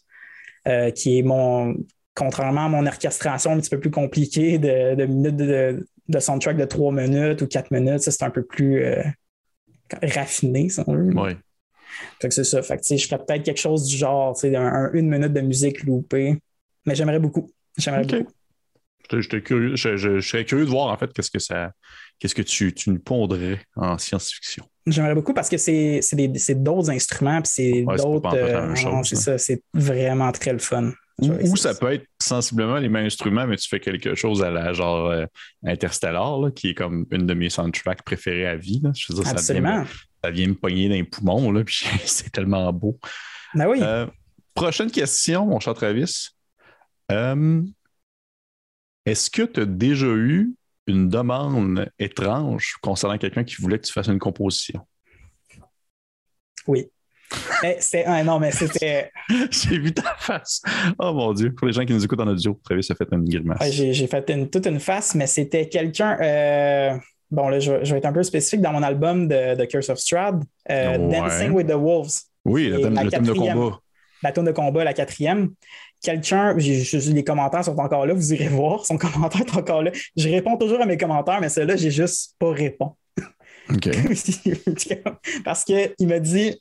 [0.67, 1.75] euh, qui est mon,
[2.15, 6.65] contrairement à mon orchestration un petit peu plus compliquée de, minutes de, de, soundtrack de
[6.65, 8.83] 3 minutes ou 4 minutes, ça c'est un peu plus
[10.03, 11.11] raffiné, si on veut.
[11.15, 11.31] Oui.
[12.21, 12.61] Fait que c'est ça.
[12.61, 16.37] Fait que, je ferais peut-être quelque chose du genre, un, une minute de musique loupée.
[16.85, 17.51] Mais j'aimerais beaucoup.
[17.77, 18.31] J'aimerais beaucoup.
[19.11, 21.73] Je, curieux, je, serais curieux de voir en fait qu'est-ce que ça
[22.17, 24.63] qu'est-ce que tu, tu nous pondrais en science-fiction.
[24.85, 26.01] J'aimerais beaucoup parce que c'est
[26.55, 28.35] d'autres instruments puis c'est d'autres.
[28.35, 30.91] Euh, c'est ça, c'est vraiment très le fun.
[31.21, 34.73] Ou, ça peut être sensiblement les mêmes instruments, mais tu fais quelque chose à la
[34.73, 35.25] genre euh,
[35.63, 38.81] Interstellar, qui est comme une de mes soundtracks préférées à vie.
[38.95, 39.85] Je veux dire, Ça, vient,
[40.23, 42.97] ça vient me pogner dans les poumons, là, puis c'est tellement beau.
[43.53, 43.79] Ben oui.
[43.81, 44.07] Euh,
[44.53, 46.29] prochaine question, mon cher Travis.
[47.11, 47.61] Euh,
[49.05, 50.53] est-ce que tu as déjà eu
[50.87, 54.85] une demande étrange concernant quelqu'un qui voulait que tu fasses une composition?
[56.67, 56.87] Oui.
[57.79, 59.11] C'est non, mais c'était.
[59.51, 60.61] j'ai vu ta face.
[60.99, 61.53] Oh mon Dieu.
[61.53, 63.71] Pour les gens qui nous écoutent en audio, Travis a fait une grimace.
[63.71, 66.17] j'ai fait toute une face, mais c'était quelqu'un.
[66.21, 66.97] Euh,
[67.29, 69.99] bon, là, je, vais être un peu spécifique dans mon album de, de Curse of
[69.99, 72.21] Strahd, euh, Dancing with the Wolves.
[72.45, 72.77] Oui, la
[73.09, 73.79] thème, de combat.
[74.23, 75.51] La thème de combat, la quatrième,
[76.01, 79.91] quelqu'un, les commentaires sont encore là, vous irez voir, son commentaire est encore là.
[80.15, 82.95] Je réponds toujours à mes commentaires, mais celle-là, j'ai juste pas répondu.
[83.69, 83.89] OK.
[85.45, 86.59] Parce qu'il m'a dit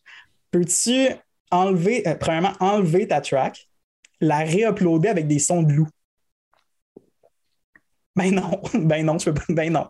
[0.51, 1.09] Peux-tu
[1.51, 3.69] enlever, euh, premièrement, enlever ta track,
[4.21, 5.89] la réuploader avec des sons de loup?
[8.17, 9.89] Ben non, ben non, je peux pas, ben non.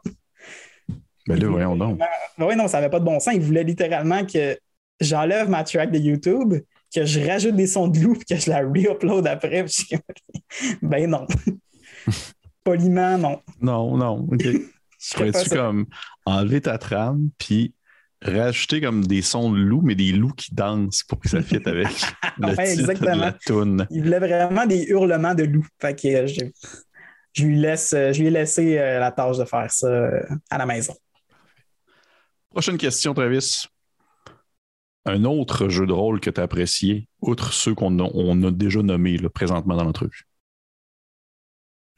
[1.27, 1.99] Ben là, voyons donc.
[1.99, 3.35] Ben oui, non, ça n'avait pas de bon sens.
[3.35, 4.59] Il voulait littéralement que
[5.01, 6.55] j'enlève ma track de YouTube,
[6.95, 9.65] que je rajoute des sons de loup, que je la réupload après.
[10.83, 11.27] ben non.
[12.65, 13.41] Poliment, non.
[13.61, 14.29] Non, non.
[14.31, 14.45] OK.
[15.15, 15.87] Pourrais-tu comme
[16.27, 17.75] enlever ta trame, puis
[18.23, 21.67] rajouter comme des sons de loups, mais des loups qui dansent pour que ça fitte
[21.67, 21.89] avec
[22.39, 23.87] le titre de la toune.
[23.91, 25.67] Il voulait vraiment des hurlements de loups.
[25.81, 26.51] Fait que euh,
[27.33, 30.11] je, lui laisse, euh, je lui ai laissé euh, la tâche de faire ça
[30.51, 30.95] à la maison.
[32.51, 33.67] Prochaine question, Travis.
[35.07, 39.17] Un autre jeu de rôle que tu as apprécié, outre ceux qu'on a, déjà nommés
[39.33, 40.27] présentement dans l'entrevue?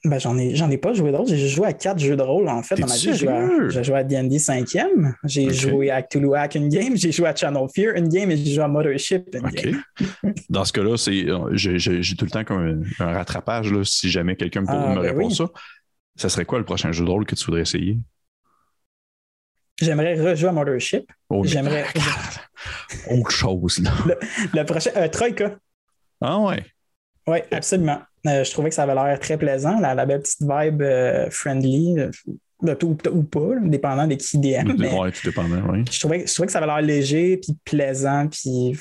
[0.05, 1.29] Ben, j'en ai, j'en ai pas joué d'autres.
[1.29, 3.15] J'ai joué à quatre jeux de rôle, en fait, dans ma vie.
[3.15, 7.37] J'ai joué à D&D 5e, j'ai joué à Cthulhu Hack une game, j'ai joué à
[7.37, 9.83] Channel Fear une game et j'ai joué à Mothership une game.
[10.51, 14.35] dans ce cas-là, c'est, euh, j'ai, tout le temps comme un, rattrapage, là, si jamais
[14.35, 15.47] quelqu'un ah, me ben répond ça.
[16.17, 17.97] Ça serait quoi le prochain jeu de rôle que tu voudrais essayer?
[19.81, 21.11] J'aimerais rejouer à Mothership.
[21.29, 21.87] Oh, J'aimerais.
[23.11, 23.93] Autre chose, là.
[24.53, 24.91] Le, prochain.
[24.97, 25.57] Euh, Troika.
[26.21, 26.65] Ah ouais.
[27.27, 27.99] Oui, absolument.
[28.27, 31.99] Euh, je trouvais que ça avait l'air très plaisant, la, belle petite vibe euh, friendly,
[31.99, 34.71] euh, tout, ou pas, dépendant de qui DM.
[34.79, 35.85] Oui, tout dépendant, oui.
[35.91, 38.77] Je trouvais, je trouvais que ça avait l'air léger, puis plaisant, puis.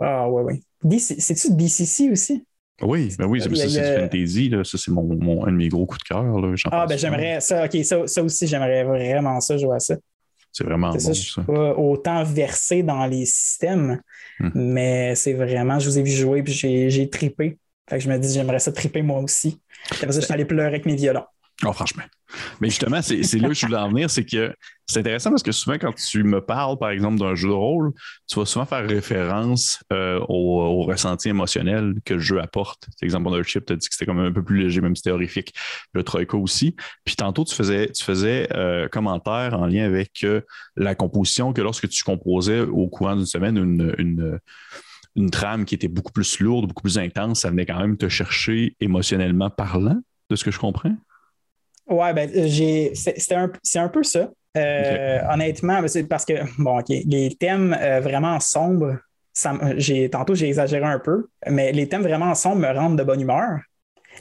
[0.00, 0.98] Ah, ouais, ouais.
[0.98, 2.44] C'est-tu DCC aussi?
[2.82, 4.62] Oui, ben oui, c'est fantasy, là.
[4.62, 6.24] ça c'est mon, mon, un de mes gros coups de cœur.
[6.70, 9.96] Ah, ben j'aimerais ça, ok, ça, ça aussi, j'aimerais vraiment ça, jouer à ça.
[10.56, 10.98] C'est vraiment bon.
[10.98, 14.00] Ça, je suis pas autant versé dans les systèmes,
[14.40, 14.48] hmm.
[14.54, 17.58] mais c'est vraiment, je vous ai vu jouer puis j'ai tripé.
[17.90, 19.60] Fait que je me dis, j'aimerais ça triper moi aussi.
[19.90, 21.26] Après ça, je suis allé pleurer avec mes violons.
[21.64, 22.02] Oh, franchement.
[22.60, 25.52] Mais justement, c'est là que je voulais en venir, c'est que c'est intéressant parce que
[25.52, 27.92] souvent, quand tu me parles, par exemple, d'un jeu de rôle,
[28.28, 32.88] tu vas souvent faire référence euh, au, ressenti émotionnel que le jeu apporte.
[33.00, 35.12] Exemple, Chip, tu as dit que c'était comme un peu plus léger, même si c'était
[35.12, 35.54] horrifique.
[35.94, 36.76] Le Troika aussi.
[37.04, 40.42] Puis tantôt, tu faisais, tu faisais euh, commentaire en lien avec euh,
[40.76, 44.38] la composition, que lorsque tu composais au courant d'une semaine une, une
[45.16, 48.06] une trame qui était beaucoup plus lourde, beaucoup plus intense, ça venait quand même te
[48.06, 50.94] chercher émotionnellement parlant, de ce que je comprends?
[51.88, 54.30] Ouais, ben, j'ai, c'est, un, un, peu ça.
[54.56, 58.96] Euh, honnêtement, c'est parce que, bon, les thèmes euh, vraiment sombres,
[59.76, 63.20] j'ai, tantôt j'ai exagéré un peu, mais les thèmes vraiment sombres me rendent de bonne
[63.20, 63.60] humeur.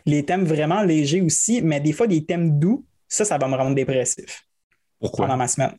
[0.05, 3.55] Les thèmes vraiment légers aussi, mais des fois, des thèmes doux, ça, ça va me
[3.55, 4.43] rendre dépressif.
[4.99, 5.25] Pourquoi?
[5.25, 5.73] Pendant ma semaine.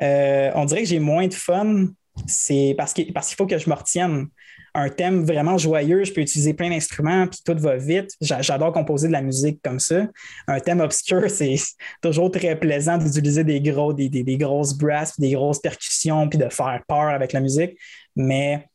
[0.00, 1.86] Euh, on dirait que j'ai moins de fun.
[2.26, 4.28] C'est parce, parce qu'il faut que je me retienne
[4.78, 8.10] un thème vraiment joyeux, je peux utiliser plein d'instruments, puis tout va vite.
[8.20, 10.06] J'adore composer de la musique comme ça.
[10.46, 11.56] Un thème obscur, c'est
[12.02, 16.82] toujours très plaisant d'utiliser des, gros, des, grosses brasses, des grosses percussions, puis de faire
[16.86, 17.76] peur avec la musique.
[18.16, 18.66] Mais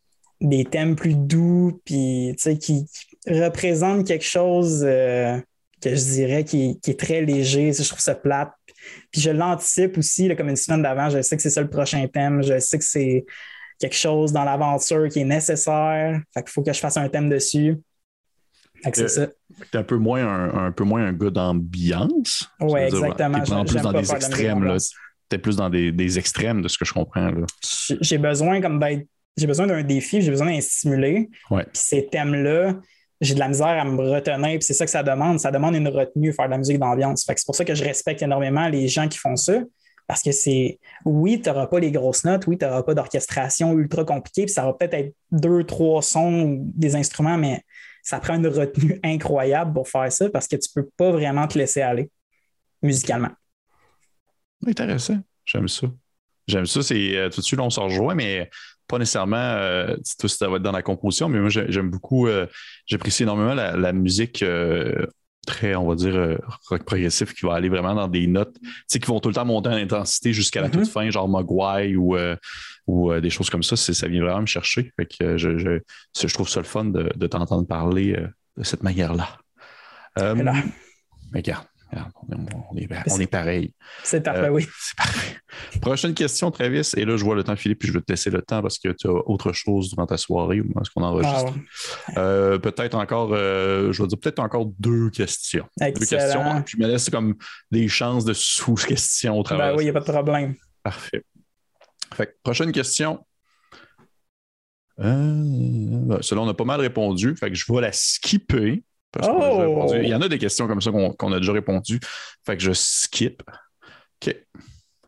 [0.42, 2.86] des thèmes plus doux, puis qui,
[3.26, 5.40] représentent quelque chose euh,
[5.82, 7.72] que je dirais qui, est très léger.
[7.72, 8.52] Je trouve ça plate.
[9.12, 12.06] Puis je l'anticipe aussi, comme une semaine d'avant, je sais que c'est ça le prochain
[12.08, 12.44] thème.
[12.44, 13.26] Je sais que c'est
[13.80, 16.22] quelque chose dans l'aventure qui est nécessaire.
[16.34, 17.78] Fait qu'il faut que je fasse un thème dessus.
[18.94, 19.28] c'est ça.
[19.72, 22.50] T'es un peu moins un, un peu moins un gars d'ambiance.
[22.60, 23.40] Oui, exactement.
[23.42, 24.64] T'es plus dans des extrêmes.
[24.64, 24.78] Là.
[25.30, 27.32] T'es plus dans des, extrêmes de ce que je comprends.
[28.02, 28.84] J'ai besoin comme
[29.38, 31.30] J'ai besoin d'un défi, j'ai besoin d'un stimulé.
[31.50, 31.64] Ouais.
[31.64, 32.76] Puis ces thèmes-là,
[33.22, 35.40] j'ai de la misère à me retenir, puis c'est ça que ça demande.
[35.40, 37.26] Ça demande une retenue, faire de la musique d'ambiance.
[37.26, 39.62] c'est pour ça que je respecte énormément les gens qui font ça.
[40.08, 43.78] Parce que c'est, oui, tu n'auras pas les grosses notes, oui, tu n'auras pas d'orchestration
[43.78, 47.64] ultra compliquée, puis ça va peut-être être deux, trois sons, des instruments, mais
[48.04, 51.48] ça prend une retenue incroyable pour faire ça parce que tu ne peux pas vraiment
[51.48, 52.10] te laisser aller
[52.82, 53.32] musicalement.
[54.68, 55.20] Intéressant.
[55.46, 55.88] J'aime ça.
[56.48, 56.84] J'aime ça.
[56.84, 58.50] C'est euh, tout de suite, on s'en rejoint, mais
[58.88, 62.46] pas nécessairement euh, tout ça va être dans la composition, mais moi j'aime beaucoup, euh,
[62.86, 64.44] j'apprécie énormément la, musique
[65.46, 66.38] très, on va dire, euh,
[66.70, 68.56] rock progressif qui va aller vraiment dans des notes
[68.90, 70.88] qui vont tout le temps monter en intensité jusqu'à la toute mhm.
[70.88, 72.36] fin, genre Mogwai ou, euh,
[72.88, 73.76] ou euh, des choses comme ça.
[73.76, 74.92] Ça vient vraiment me chercher.
[74.96, 78.16] Fait que je, je, trouve ça le fun de, de t'entendre parler
[78.58, 79.38] de cette manière-là.
[80.18, 81.66] mais regarde,
[82.72, 83.74] on est, pareil.
[84.04, 84.68] C'est parfait, oui.
[84.80, 85.38] C'est parfait.
[85.82, 86.92] Prochaine question, Travis.
[86.98, 88.80] Et là, je vois le temps filer, puis je vais te laisser le temps parce
[88.80, 91.54] que tu as autre chose durant ta soirée ou est-ce qu'on enregistre?
[92.08, 95.66] Ah, euh, peut-être encore, euh, je vais dire peut-être encore deux questions.
[95.80, 96.64] Deux questions.
[96.64, 97.36] Puis je me laisse comme
[97.72, 99.72] des chances de sous-questions au travail.
[99.72, 100.56] Ben oui, il n'y a pas de problème.
[100.84, 101.24] Parfait.
[102.14, 103.26] Fait prochaine question.
[105.00, 107.36] Euh, cela, on a pas mal répondu.
[107.36, 108.84] Fait que je vais la skipper.
[109.22, 109.94] Oh!
[109.96, 112.00] Il y en a des questions comme ça qu'on a déjà répondu.
[112.46, 113.44] Fait que je skip.
[114.22, 114.36] OK.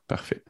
[0.08, 0.44] Parfait.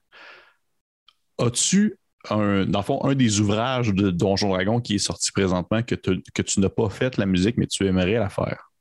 [1.38, 1.98] As-tu
[2.30, 5.96] un, dans le fond, un des ouvrages de Donjon Dragon qui est sorti présentement que,
[5.96, 8.72] que tu n'as pas fait la musique, mais tu aimerais la faire?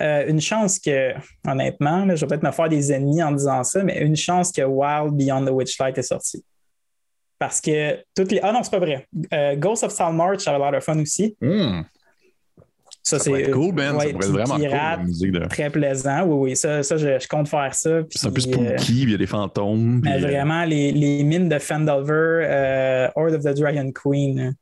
[0.00, 1.12] Euh, une chance que,
[1.46, 4.62] honnêtement, je vais peut-être me faire des ennemis en disant ça, mais une chance que
[4.62, 6.44] Wild Beyond the Witchlight est sorti.
[7.38, 8.40] Parce que toutes les.
[8.42, 9.06] Ah non, c'est pas vrai.
[9.32, 11.36] Euh, Ghost of Saltmarsh avait l'air de fun aussi.
[11.40, 11.82] Hmm.
[13.02, 13.98] Ça, c'est cool, Ben.
[13.98, 15.44] ça pourrait être vraiment pirate, cool, musique de...
[15.46, 16.22] Très plaisant.
[16.24, 16.56] Oui, oui.
[16.56, 18.00] Ça, ça je, compte faire ça.
[18.10, 20.00] C'est un peu spooky, euh, il y a des fantômes.
[20.04, 24.54] Mais euh, vraiment, les, les, mines de Fandalver, Horde of the Dragon Queen.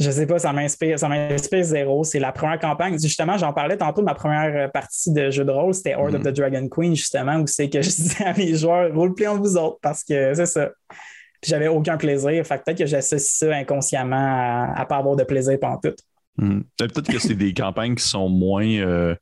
[0.00, 2.04] Je sais pas, ça m'inspire, ça m'inspire zéro.
[2.04, 2.98] C'est la première campagne.
[2.98, 6.22] Justement, j'en parlais tantôt de ma première partie de jeu de rôle, c'était Horde of
[6.22, 6.24] hmm.
[6.24, 9.56] the Dragon Queen, justement, où c'est que je disais à mes joueurs, roleplay entre vous
[9.58, 10.70] autres, parce que c'est ça.
[11.40, 12.46] Puis j'avais aucun plaisir.
[12.46, 14.16] Fait peut-être que j'associe ça inconsciemment
[14.74, 15.94] à, ne pas avoir de plaisir pendant tout.
[16.40, 16.60] Hmm.
[16.76, 19.14] Peut-être que c'est des campagnes qui sont moins euh,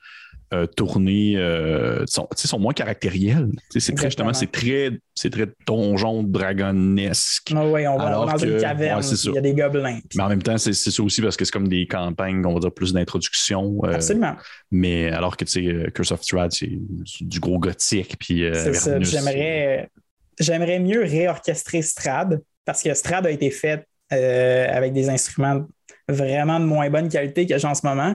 [0.55, 3.51] euh, tournées, euh, sont, sont, moins caractérielles.
[3.71, 7.53] C'est très, justement, c'est très, c'est très donjon dragonesque.
[7.55, 9.99] Ah oui, on va dans une caverne, il y a des gobelins.
[10.15, 12.61] Mais en même temps, c'est ça aussi parce que c'est comme des campagnes, on va
[12.61, 13.83] dire, plus d'introduction.
[13.83, 14.37] Absolument.
[14.71, 16.79] Mais alors que, tu sais, Curse of Strahd, c'est
[17.21, 18.17] du gros gothique.
[18.27, 19.01] c'est ça.
[19.01, 19.91] J'aimerais
[20.39, 25.67] j'aimerais mieux réorchestrer Strad parce que Strad a été fait euh, avec des instruments
[26.09, 28.15] vraiment de moins bonne qualité que j'ai en ce moment.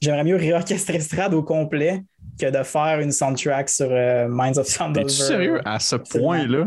[0.00, 2.02] J'aimerais mieux réorchestrer Strad au complet
[2.38, 5.10] que de faire une soundtrack sur euh, Minds of Thunderbolts.
[5.10, 6.66] Es-tu sérieux à ce point-là?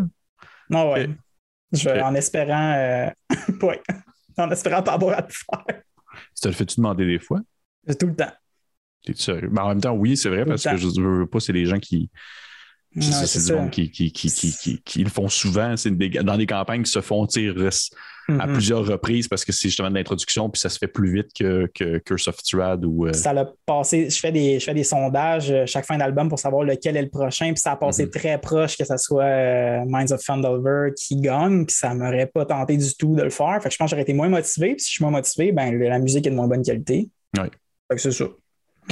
[0.70, 1.10] Non, ouais.
[2.02, 3.10] En espérant, euh...
[3.62, 3.82] ouais.
[4.38, 5.82] en espérant pas avoir à le faire.
[6.34, 7.42] Ça le fais-tu demander des fois?
[8.00, 8.32] Tout le temps.
[9.06, 9.50] T'es sérieux?
[9.52, 11.66] Ben, en même temps, oui, c'est vrai, parce que je ne veux pas, c'est les
[11.66, 12.10] gens qui,
[13.00, 15.76] c'est du monde qui, qui, qui, qui, le font souvent.
[15.78, 17.70] C'est dans des campagnes qui se font tirer
[18.40, 21.30] à plusieurs reprises parce que c'est justement de l'introduction, puis ça se fait plus vite
[21.34, 22.84] que, que Curse of Strahd.
[22.84, 24.10] Ou, euh, Ça l'a passé.
[24.10, 27.04] Je fais, des, je fais des sondages euh, chaque fin d'album pour savoir lequel est
[27.04, 28.20] le prochain, puis ça a passé mm-hmm.
[28.20, 32.46] très proche que ce soit euh, Minds of Fandelver qui gagne, puis ça m'aurait pas
[32.46, 33.60] tenté du tout de le faire.
[33.62, 35.52] Fait que je pense que j'aurais été moins motivé, puis si je suis moins motivé,
[35.52, 37.10] ben, la musique est de moins bonne qualité.
[37.38, 37.50] Ouais.
[37.90, 38.26] Fait que c'est ça.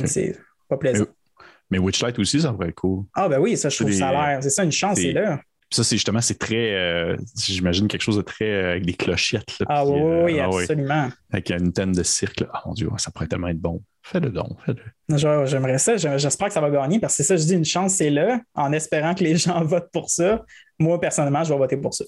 [0.05, 0.37] C'est
[0.69, 1.05] pas plaisant.
[1.05, 1.24] Mais
[1.71, 3.05] Witchlight aussi, ça pourrait être cool.
[3.13, 4.43] Ah, ben oui, ça, je trouve ça a l'air.
[4.43, 5.39] C'est ça, une chance, c'est là.
[5.71, 9.57] Ça, c'est justement, c'est très, euh, j'imagine, quelque chose de très euh, avec des clochettes.
[9.67, 11.09] ah, oui, oui, euh, ah absolument.
[11.31, 12.43] Avec une thème de cirque.
[12.53, 13.81] Ah, mon Dieu, ça pourrait tellement être bon.
[14.03, 15.47] Fais-le donc, fais-le.
[15.47, 15.97] J'aimerais ça.
[15.97, 18.39] J'espère que ça va gagner parce que c'est ça, je dis, une chance, c'est là,
[18.53, 20.45] en espérant que les gens votent pour ça.
[20.77, 22.05] Moi, personnellement, je vais voter pour ça.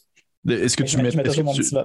[0.47, 1.11] Est-ce que tu mets,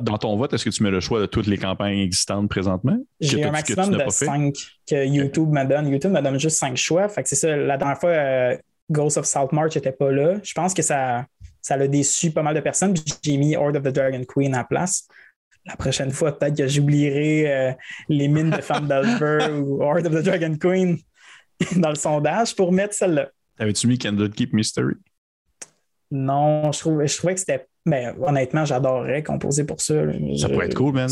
[0.00, 2.96] dans ton vote, est-ce que tu mets le choix de toutes les campagnes existantes présentement?
[3.20, 4.54] J'ai un maximum de 5
[4.88, 5.88] que YouTube me donne.
[5.88, 7.08] YouTube me donne juste 5 choix.
[7.08, 7.56] Fait que c'est ça.
[7.56, 8.56] La dernière fois, euh,
[8.90, 10.36] Ghost of Saltmarsh n'était pas là.
[10.44, 11.26] Je pense que ça,
[11.60, 12.94] ça l'a déçu pas mal de personnes.
[13.22, 15.08] J'ai mis Horde of the Dragon Queen à la place.
[15.66, 17.72] La prochaine fois, peut-être que j'oublierai euh,
[18.08, 20.98] les mines de Femme d'Alver ou Horde of the Dragon Queen
[21.76, 23.28] dans le sondage pour mettre celle-là.
[23.58, 24.94] Avais-tu mis Keep Mystery?
[26.10, 29.94] Non, je, je trouvais que c'était mais ben, honnêtement, j'adorerais composer pour ça.
[30.38, 31.08] Ça pourrait être cool, man.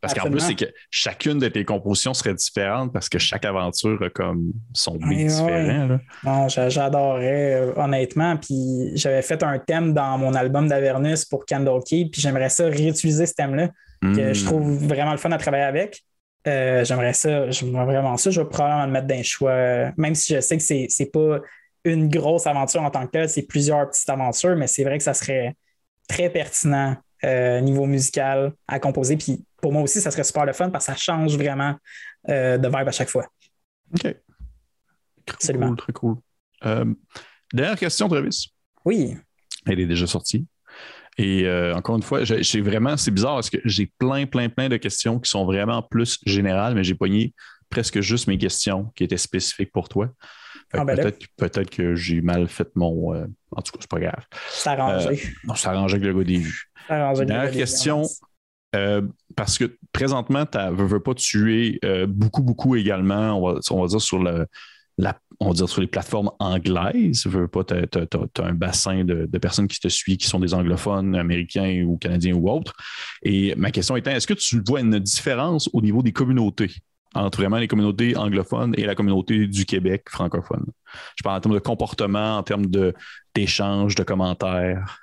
[0.00, 4.02] Parce qu'en plus, c'est que chacune de tes compositions serait différente parce que chaque aventure
[4.02, 5.98] a comme son beat différent.
[6.24, 8.36] Non, j'adorerais, euh, honnêtement.
[8.36, 12.64] Puis j'avais fait un thème dans mon album d'Avernus pour Candle Key, puis j'aimerais ça
[12.64, 13.68] réutiliser ce thème-là,
[14.00, 14.46] que je hmm.
[14.46, 16.02] trouve vraiment le fun à travailler avec.
[16.46, 18.30] Euh, j'aimerais ça, j'aimerais vraiment ça.
[18.30, 21.10] Je vais probablement le mettre dans les choix, même si je sais que c'est, c'est
[21.10, 21.40] pas
[21.84, 25.04] une grosse aventure en tant que telle, c'est plusieurs petites aventures, mais c'est vrai que
[25.04, 25.54] ça serait
[26.08, 29.16] très pertinent euh, niveau musical à composer.
[29.16, 31.74] Puis pour moi aussi, ça serait super le fun parce que ça change vraiment
[32.28, 33.26] euh, de vibe à chaque fois.
[33.94, 34.14] OK.
[35.24, 36.16] Très Cool, très cool.
[36.66, 36.84] Euh,
[37.52, 38.52] dernière question, Travis.
[38.84, 39.16] Oui.
[39.66, 40.46] Elle est déjà sortie.
[41.16, 44.76] Et encore une fois, j'ai vraiment, c'est bizarre parce que j'ai plein, plein, plein de
[44.76, 47.32] questions qui sont vraiment plus générales, mais j'ai pogné
[47.70, 50.10] presque juste mes questions qui étaient spécifiques pour toi.
[50.76, 53.14] Ah, ben peut-être, que j'ai mal fait mon.
[53.14, 54.24] Euh, en tout cas, c'est pas grave.
[54.50, 55.22] C'est arrangé.
[55.48, 56.70] Euh, c'est arrangé avec le gars des vues.
[56.88, 58.02] Dernière question.
[58.74, 59.02] Euh,
[59.36, 63.86] parce que présentement, tu ne veux pas tuer beaucoup, beaucoup également, on va, on va
[63.86, 64.46] dire sur le,
[64.98, 67.26] la, on va dire sur les plateformes anglaises.
[67.26, 70.54] Veux pas, tu as, un bassin de, de, personnes qui te suivent, qui sont des
[70.54, 72.74] anglophones, américains ou canadiens ou autres.
[73.22, 76.72] Et ma question étant, est-ce que tu vois une différence au niveau des communautés?
[77.14, 80.66] Entre vraiment les communautés anglophones et la communauté du Québec francophone.
[81.16, 82.66] Je parle en termes de comportement, en termes
[83.34, 85.00] d'échanges, de, commentaires.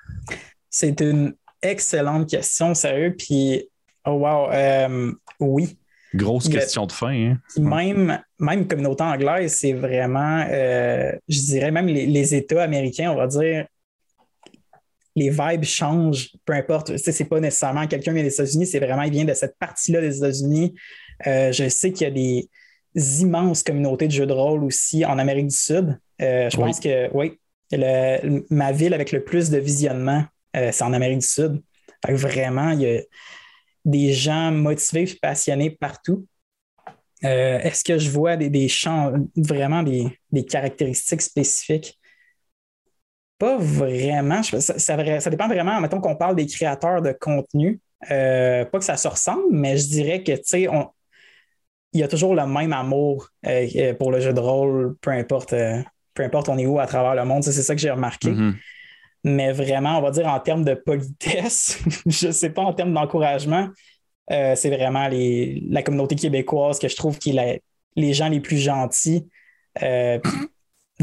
[0.69, 3.15] C'est une excellente question, sérieux.
[3.17, 3.67] Puis,
[4.05, 5.77] oh wow, euh, oui.
[6.13, 7.31] Grosse question de fin.
[7.31, 7.37] Hein?
[7.57, 13.27] Même, même communauté anglaise, c'est vraiment, euh, je dirais même les, États américains, on va
[13.27, 13.65] dire,
[15.15, 16.97] les vibes changent, peu importe.
[16.97, 20.17] C'est pas nécessairement quelqu'un vient des États-Unis, c'est vraiment, il vient de cette partie-là des
[20.17, 20.73] États-Unis.
[21.27, 22.49] Euh, je sais qu'il y a des
[23.21, 25.99] immenses communautés de jeux de rôle aussi en Amérique du Sud.
[26.21, 27.39] Euh, je pense que, oui,
[28.49, 30.23] ma ville avec le plus de visionnement,
[30.55, 31.61] euh, c'est en Amérique du Sud.
[32.07, 33.01] vraiment, il y a
[33.85, 36.25] des gens motivés et passionnés partout.
[37.23, 41.99] Est-ce que je vois des, champs, vraiment des, caractéristiques spécifiques?
[43.37, 44.41] Pas vraiment.
[44.43, 47.79] Ça, ça, dépend vraiment, mettons qu'on parle des créateurs de contenu.
[48.01, 50.67] pas que ça se ressemble, mais je dirais que, tu sais,
[51.93, 55.11] il y a toujours le même amour euh, euh, pour le jeu de rôle, peu
[55.11, 55.81] importe, euh,
[56.13, 57.43] peu importe on est où à travers le monde.
[57.43, 58.29] C'est ça que j'ai remarqué.
[58.29, 58.53] Mm-hmm.
[59.23, 62.93] Mais vraiment, on va dire en termes de politesse, je ne sais pas, en termes
[62.93, 63.69] d'encouragement,
[64.29, 67.61] c'est vraiment la communauté québécoise que je trouve qui est
[67.97, 69.27] les gens les plus gentils.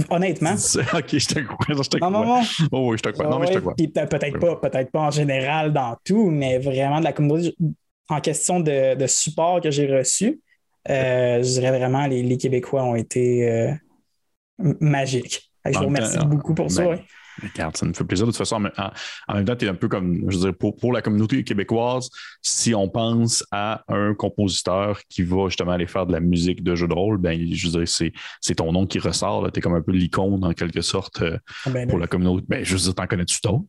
[0.08, 0.54] honnêtement.
[0.94, 1.66] Ok, je te crois.
[1.68, 2.40] Je te non, non, non.
[2.72, 3.28] Oh, oui, je te crois.
[3.28, 3.74] Non, mais je te crois.
[3.76, 7.54] Peut-être pas, peut-être pas en général dans tout, mais vraiment de la communauté
[8.08, 10.40] en question de, de support que j'ai reçu.
[10.88, 13.72] Euh, je dirais vraiment les, les Québécois ont été euh,
[14.80, 15.52] magiques.
[15.64, 16.84] Je vous remercie beaucoup pour ça.
[16.84, 16.98] Ben,
[17.42, 18.56] Regarde, ça me fait plaisir de toute façon.
[18.56, 21.44] En, même temps, tu es un peu comme, je veux dire, pour, pour, la communauté
[21.44, 22.10] québécoise,
[22.42, 26.74] si on pense à un compositeur qui va justement aller faire de la musique de
[26.74, 29.50] jeu de rôle, ben, je veux dire, c'est ton nom qui ressort.
[29.52, 32.44] Tu es comme un peu l'icône, en quelque sorte, euh, ah, ben pour la communauté.
[32.48, 33.64] Ben, je veux dire, t'en connais-tu d'autres?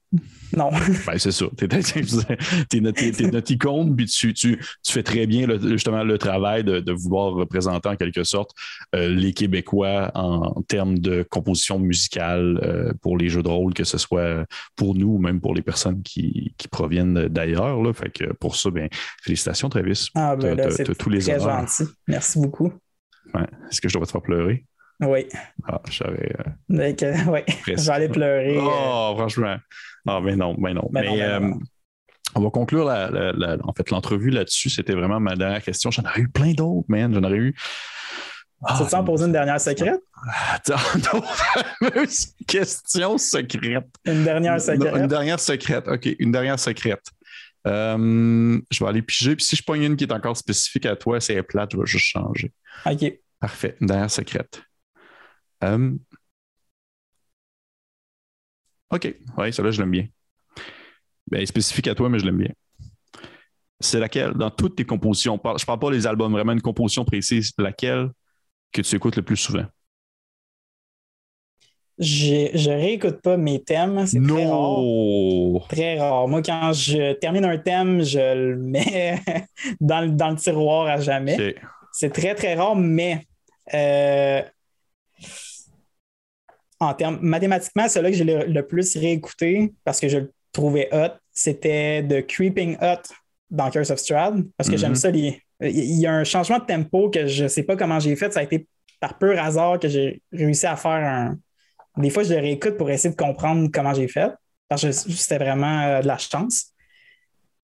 [0.55, 0.69] Non.
[1.05, 1.45] Ben, c'est ça.
[1.57, 6.79] Tu es, notre icône, puis tu, tu, tu, fais très bien justement le travail de,
[6.79, 8.51] de, vouloir représenter en quelque sorte
[8.95, 13.83] euh, les Québécois en, termes de composition musicale euh, pour les jeux de rôle que
[13.83, 14.45] ce soit
[14.75, 17.79] pour nous ou même pour les personnes qui, proviennent d'ailleurs.
[17.95, 18.87] Fait que pour ça, bien,
[19.23, 20.09] félicitations, Travis.
[20.15, 21.85] Ah, ben c'est tous les très gentil.
[22.07, 22.71] Merci beaucoup.
[23.69, 24.65] Est-ce que je dois te faire pleurer?
[25.01, 25.27] Oui.
[25.65, 26.35] Ah, j'aurais.
[26.39, 26.93] Euh,
[27.31, 27.41] oui,
[27.77, 28.57] j'allais pleurer.
[28.59, 29.55] Oh, franchement.
[30.07, 30.89] Ah, mais non, mais non.
[30.91, 31.53] mais, euh,
[32.35, 34.69] on va conclure en fait l'entrevue là-dessus.
[34.69, 35.89] C'était vraiment ma dernière question.
[35.91, 37.13] J'en aurais eu plein d'autres, man.
[37.13, 37.55] J'en aurais eu
[38.63, 40.01] ah, tu en poser une dernière secrète?
[40.51, 40.77] Attends,
[41.79, 43.87] fameuse question secrète.
[44.05, 44.95] Une dernière secrète.
[44.95, 46.09] Une, dernière secrète, OK.
[46.19, 47.05] Une dernière secrète.
[47.67, 49.35] Euh, je vais aller piger.
[49.35, 51.85] Puis si je pogne une qui est encore spécifique à toi, c'est plate, je vais
[51.85, 52.51] juste changer.
[52.85, 53.19] OK.
[53.39, 53.77] Parfait.
[53.79, 54.61] Une dernière secrète.
[55.63, 55.95] Euh,
[58.91, 59.15] OK.
[59.37, 60.07] Oui, celle-là, je l'aime bien.
[61.31, 62.51] Ben, spécifique à toi, mais je l'aime bien.
[63.79, 67.05] C'est laquelle, dans toutes tes compositions, je ne parle pas des albums, vraiment une composition
[67.05, 68.09] précise, laquelle
[68.71, 69.65] que tu écoutes le plus souvent?
[71.97, 74.05] Je, je réécoute pas mes thèmes.
[74.07, 75.67] C'est très rare.
[75.67, 76.27] Très rare.
[76.29, 79.21] Moi, quand je termine un thème, je le mets
[79.81, 81.55] dans, le, tiroir à jamais.
[81.91, 83.25] C'est très, très rare, mais
[83.73, 84.41] euh,
[86.79, 91.17] en termes mathématiquement, celui que j'ai le, plus réécouté parce que je le trouvais hot,
[91.33, 93.13] c'était The Creeping Hot
[93.49, 94.95] dans Curse of Strahd parce que j'aime mm-hmm.
[94.95, 97.99] ça les, il y a un changement de tempo que je ne sais pas comment
[97.99, 98.31] j'ai fait.
[98.31, 98.67] Ça a été
[98.99, 101.37] par pur hasard que j'ai réussi à faire un.
[101.97, 104.31] Des fois, je le réécoute pour essayer de comprendre comment j'ai fait.
[104.67, 106.67] Parce que c'était vraiment euh, de la chance.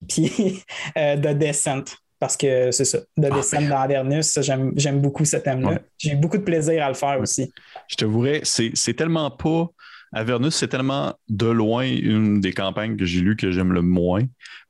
[0.08, 0.62] Puis
[0.98, 1.84] euh, The Descent.
[2.18, 2.98] Parce que c'est ça.
[2.98, 3.68] The ah, Descent ben.
[3.68, 5.80] dans Avernus, j'aime beaucoup ce thème-là.
[5.98, 7.52] J'ai eu beaucoup de plaisir à le faire aussi.
[7.88, 9.68] Je te t'avouerais, c'est tellement pas.
[10.12, 14.22] Avernus, c'est tellement de loin une des campagnes que j'ai lues que j'aime le moins.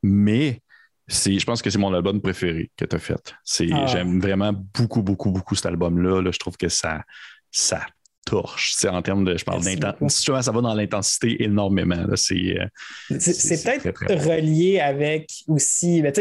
[0.03, 0.61] Mais
[1.09, 3.35] je pense que c'est mon album préféré que tu as fait.
[3.73, 3.87] Ah.
[3.87, 6.31] J'aime vraiment beaucoup, beaucoup, beaucoup cet album-là.
[6.31, 7.03] Je trouve que ça,
[7.51, 7.87] ça
[8.27, 8.73] torche.
[8.77, 10.43] C'est en termes de, je parle d'intensité.
[10.43, 11.97] Ça va dans l'intensité énormément.
[11.97, 16.13] Euh, c'est peut-être relié avec aussi, ben,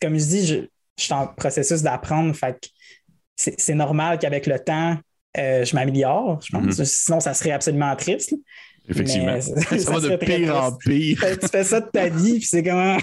[0.00, 0.56] comme je dis, je,
[0.98, 2.34] suis en processus d'apprendre.
[3.36, 4.96] c'est normal qu'avec le temps,
[5.36, 6.64] euh, je m'améliore, je pense.
[6.64, 6.84] Mm-hmm.
[6.84, 8.34] Sinon, ça serait absolument triste.
[8.88, 9.40] Effectivement.
[9.40, 11.18] ça, va de pire en pire.
[11.40, 12.96] Tu fais ça de ta vie, puis c'est comment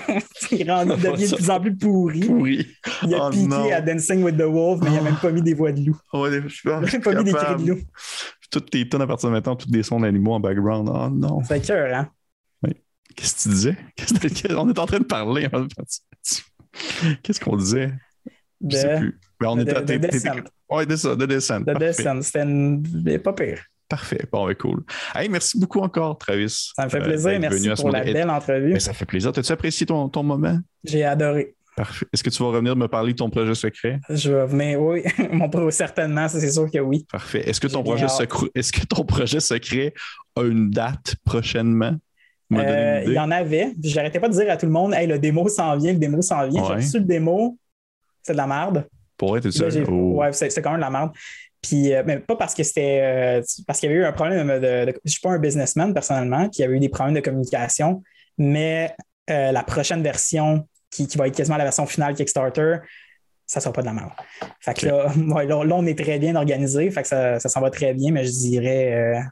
[0.48, 2.22] tu deviens de plus en plus pourri.
[2.22, 2.68] pourri.
[3.04, 5.42] Il a oh piqué à Dancing with the Wolf, mais il n'a même pas mis
[5.42, 5.98] des voix de loup.
[6.14, 7.80] Oh, je suis pas, il n'a pas mis des cris de loup.
[8.50, 10.90] Toutes tes tonnes à partir de maintenant, tous des sons d'animaux en background.
[10.94, 11.42] Oh non.
[11.44, 12.10] C'est cœur, hein?
[12.62, 12.72] Oui.
[13.16, 13.76] Qu'est-ce que tu disais?
[14.56, 15.50] On est en train de parler.
[17.24, 17.92] Qu'est-ce qu'on disait?
[18.62, 18.72] De...
[18.72, 19.20] Je sais plus.
[19.42, 20.36] Mais on de, est de, de Descent.
[20.70, 21.60] Oui, de ça, de Descent.
[21.60, 22.22] De Descent.
[22.22, 23.60] C'était pas pire.
[23.94, 24.26] Parfait.
[24.32, 24.84] Bon, ben cool.
[25.14, 26.72] Hey, merci beaucoup encore, Travis.
[26.76, 27.40] Ça me fait euh, plaisir.
[27.40, 28.80] merci pour la belle entrevue.
[28.80, 29.30] ça fait plaisir.
[29.30, 30.58] As-tu apprécié ton, ton moment?
[30.84, 31.54] J'ai adoré.
[31.78, 32.08] Parfait.
[32.12, 34.00] Est-ce que tu vas revenir me parler de ton projet secret?
[34.10, 35.04] Je vais venir, oui.
[35.32, 37.06] Mon projet, certainement, c'est sûr que oui.
[37.12, 37.48] Parfait.
[37.48, 39.94] Est-ce que, ton projet secret, est-ce que ton projet secret
[40.36, 41.94] a une date prochainement?
[42.52, 43.76] Euh, il y en avait.
[43.84, 46.00] Je n'arrêtais pas de dire à tout le monde Hey, le démo s'en vient, le
[46.00, 46.64] démo s'en vient.
[46.66, 47.60] J'ai reçu le démo.
[48.24, 48.88] C'est de la merde.
[49.18, 49.68] Pour être ça?
[49.68, 51.12] Ouais, c'est quand même de la merde.
[51.64, 53.00] Puis, euh, mais pas parce que c'était.
[53.02, 54.92] Euh, parce qu'il y avait eu un problème de.
[54.92, 58.04] je ne suis pas un businessman personnellement, qui avait eu des problèmes de communication,
[58.38, 58.94] mais
[59.28, 62.78] la prochaine version, qui, va être quasiment la version finale Kickstarter,
[63.48, 64.12] ça ne sera pas de la merde.
[64.60, 67.72] Fait que là, là, on est très bien organisé, fait que ça, ça s'en va
[67.72, 69.24] très bien, mais je dirais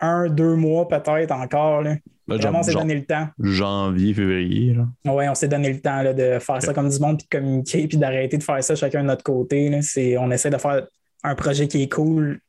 [0.00, 1.82] un, deux mois peut-être encore.
[1.82, 1.96] Là.
[2.26, 3.28] Vraiment, on s'est donné le temps.
[3.38, 4.76] Janvier, février.
[5.06, 7.88] Oui, on s'est donné le temps de faire ça comme du monde, puis de communiquer,
[7.88, 9.70] puis d'arrêter de faire ça chacun de notre côté.
[10.18, 10.86] On essaie de faire
[11.22, 12.40] un projet qui est cool,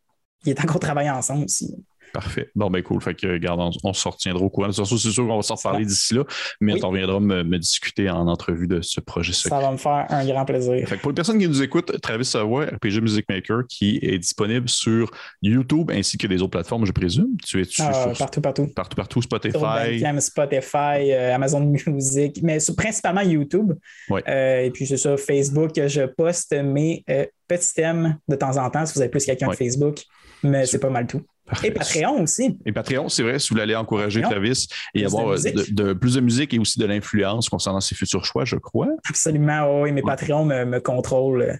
[0.43, 1.76] qui est encore travaillé ensemble aussi.
[2.14, 2.49] Parfait.
[2.55, 3.01] Bon, ben cool.
[3.01, 4.72] Fait que, regarde, on, se retiendra au courant.
[4.72, 6.24] C'est sûr qu'on va s'en reparler d'ici là,
[6.62, 10.26] mais on reviendra me, discuter en entrevue de ce projet Ça va me faire un
[10.26, 10.88] grand plaisir.
[10.88, 14.18] Fait que pour les personnes qui nous écoutent, Travis Savoie, RPG Music Maker, qui est
[14.18, 17.36] disponible sur YouTube ainsi que des autres plateformes, je présume.
[17.45, 18.68] Tu es ah, Partout, partout.
[18.74, 19.22] Partout, partout.
[19.22, 20.03] Spotify.
[20.20, 23.74] Spotify, euh, Amazon Music, mais principalement YouTube.
[24.12, 28.70] Euh, et puis, c'est ça, Facebook, je poste mes euh, petits thèmes de temps en
[28.70, 30.01] temps si vous avez plus quelqu'un de Facebook,
[30.43, 31.22] mais c'est pas mal tout.
[31.64, 32.58] Et Patreon aussi.
[32.66, 36.22] Et Patreon, c'est vrai, si vous voulez aller encourager Travis et avoir de, plus de
[36.22, 38.89] musique et aussi de l'influence concernant ses futurs choix, je crois.
[39.08, 41.60] Absolument, oui, mais Patreon me, me contrôle.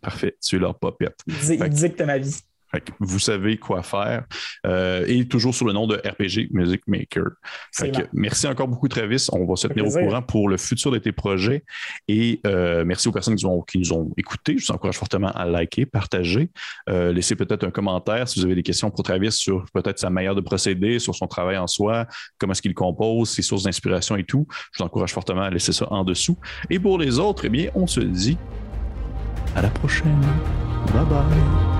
[0.00, 1.18] Parfait, tu es leur popette.
[1.26, 2.40] Dicte ma vie
[3.00, 4.24] vous savez quoi faire.
[4.66, 7.24] Euh, et toujours sur le nom de RPG Music Maker.
[8.12, 9.26] merci encore beaucoup, Travis.
[9.32, 11.64] On va se tenir au courant pour le futur de tes projets.
[12.08, 14.58] Et euh, merci aux personnes qui, nous ont écoutés.
[14.58, 16.50] Je vous encourage fortement à liker, partager.
[16.88, 20.10] Euh, laissez peut-être un commentaire si vous avez des questions pour Travis sur peut-être sa
[20.10, 22.06] manière de procéder, sur son travail en soi,
[22.38, 24.46] comment est-ce qu'il compose, ses sources d'inspiration et tout.
[24.72, 26.36] Je vous encourage fortement à laisser ça en dessous.
[26.70, 28.36] Et pour les autres, eh bien, on se dit
[29.54, 30.20] à la prochaine.
[30.92, 31.77] Bye bye.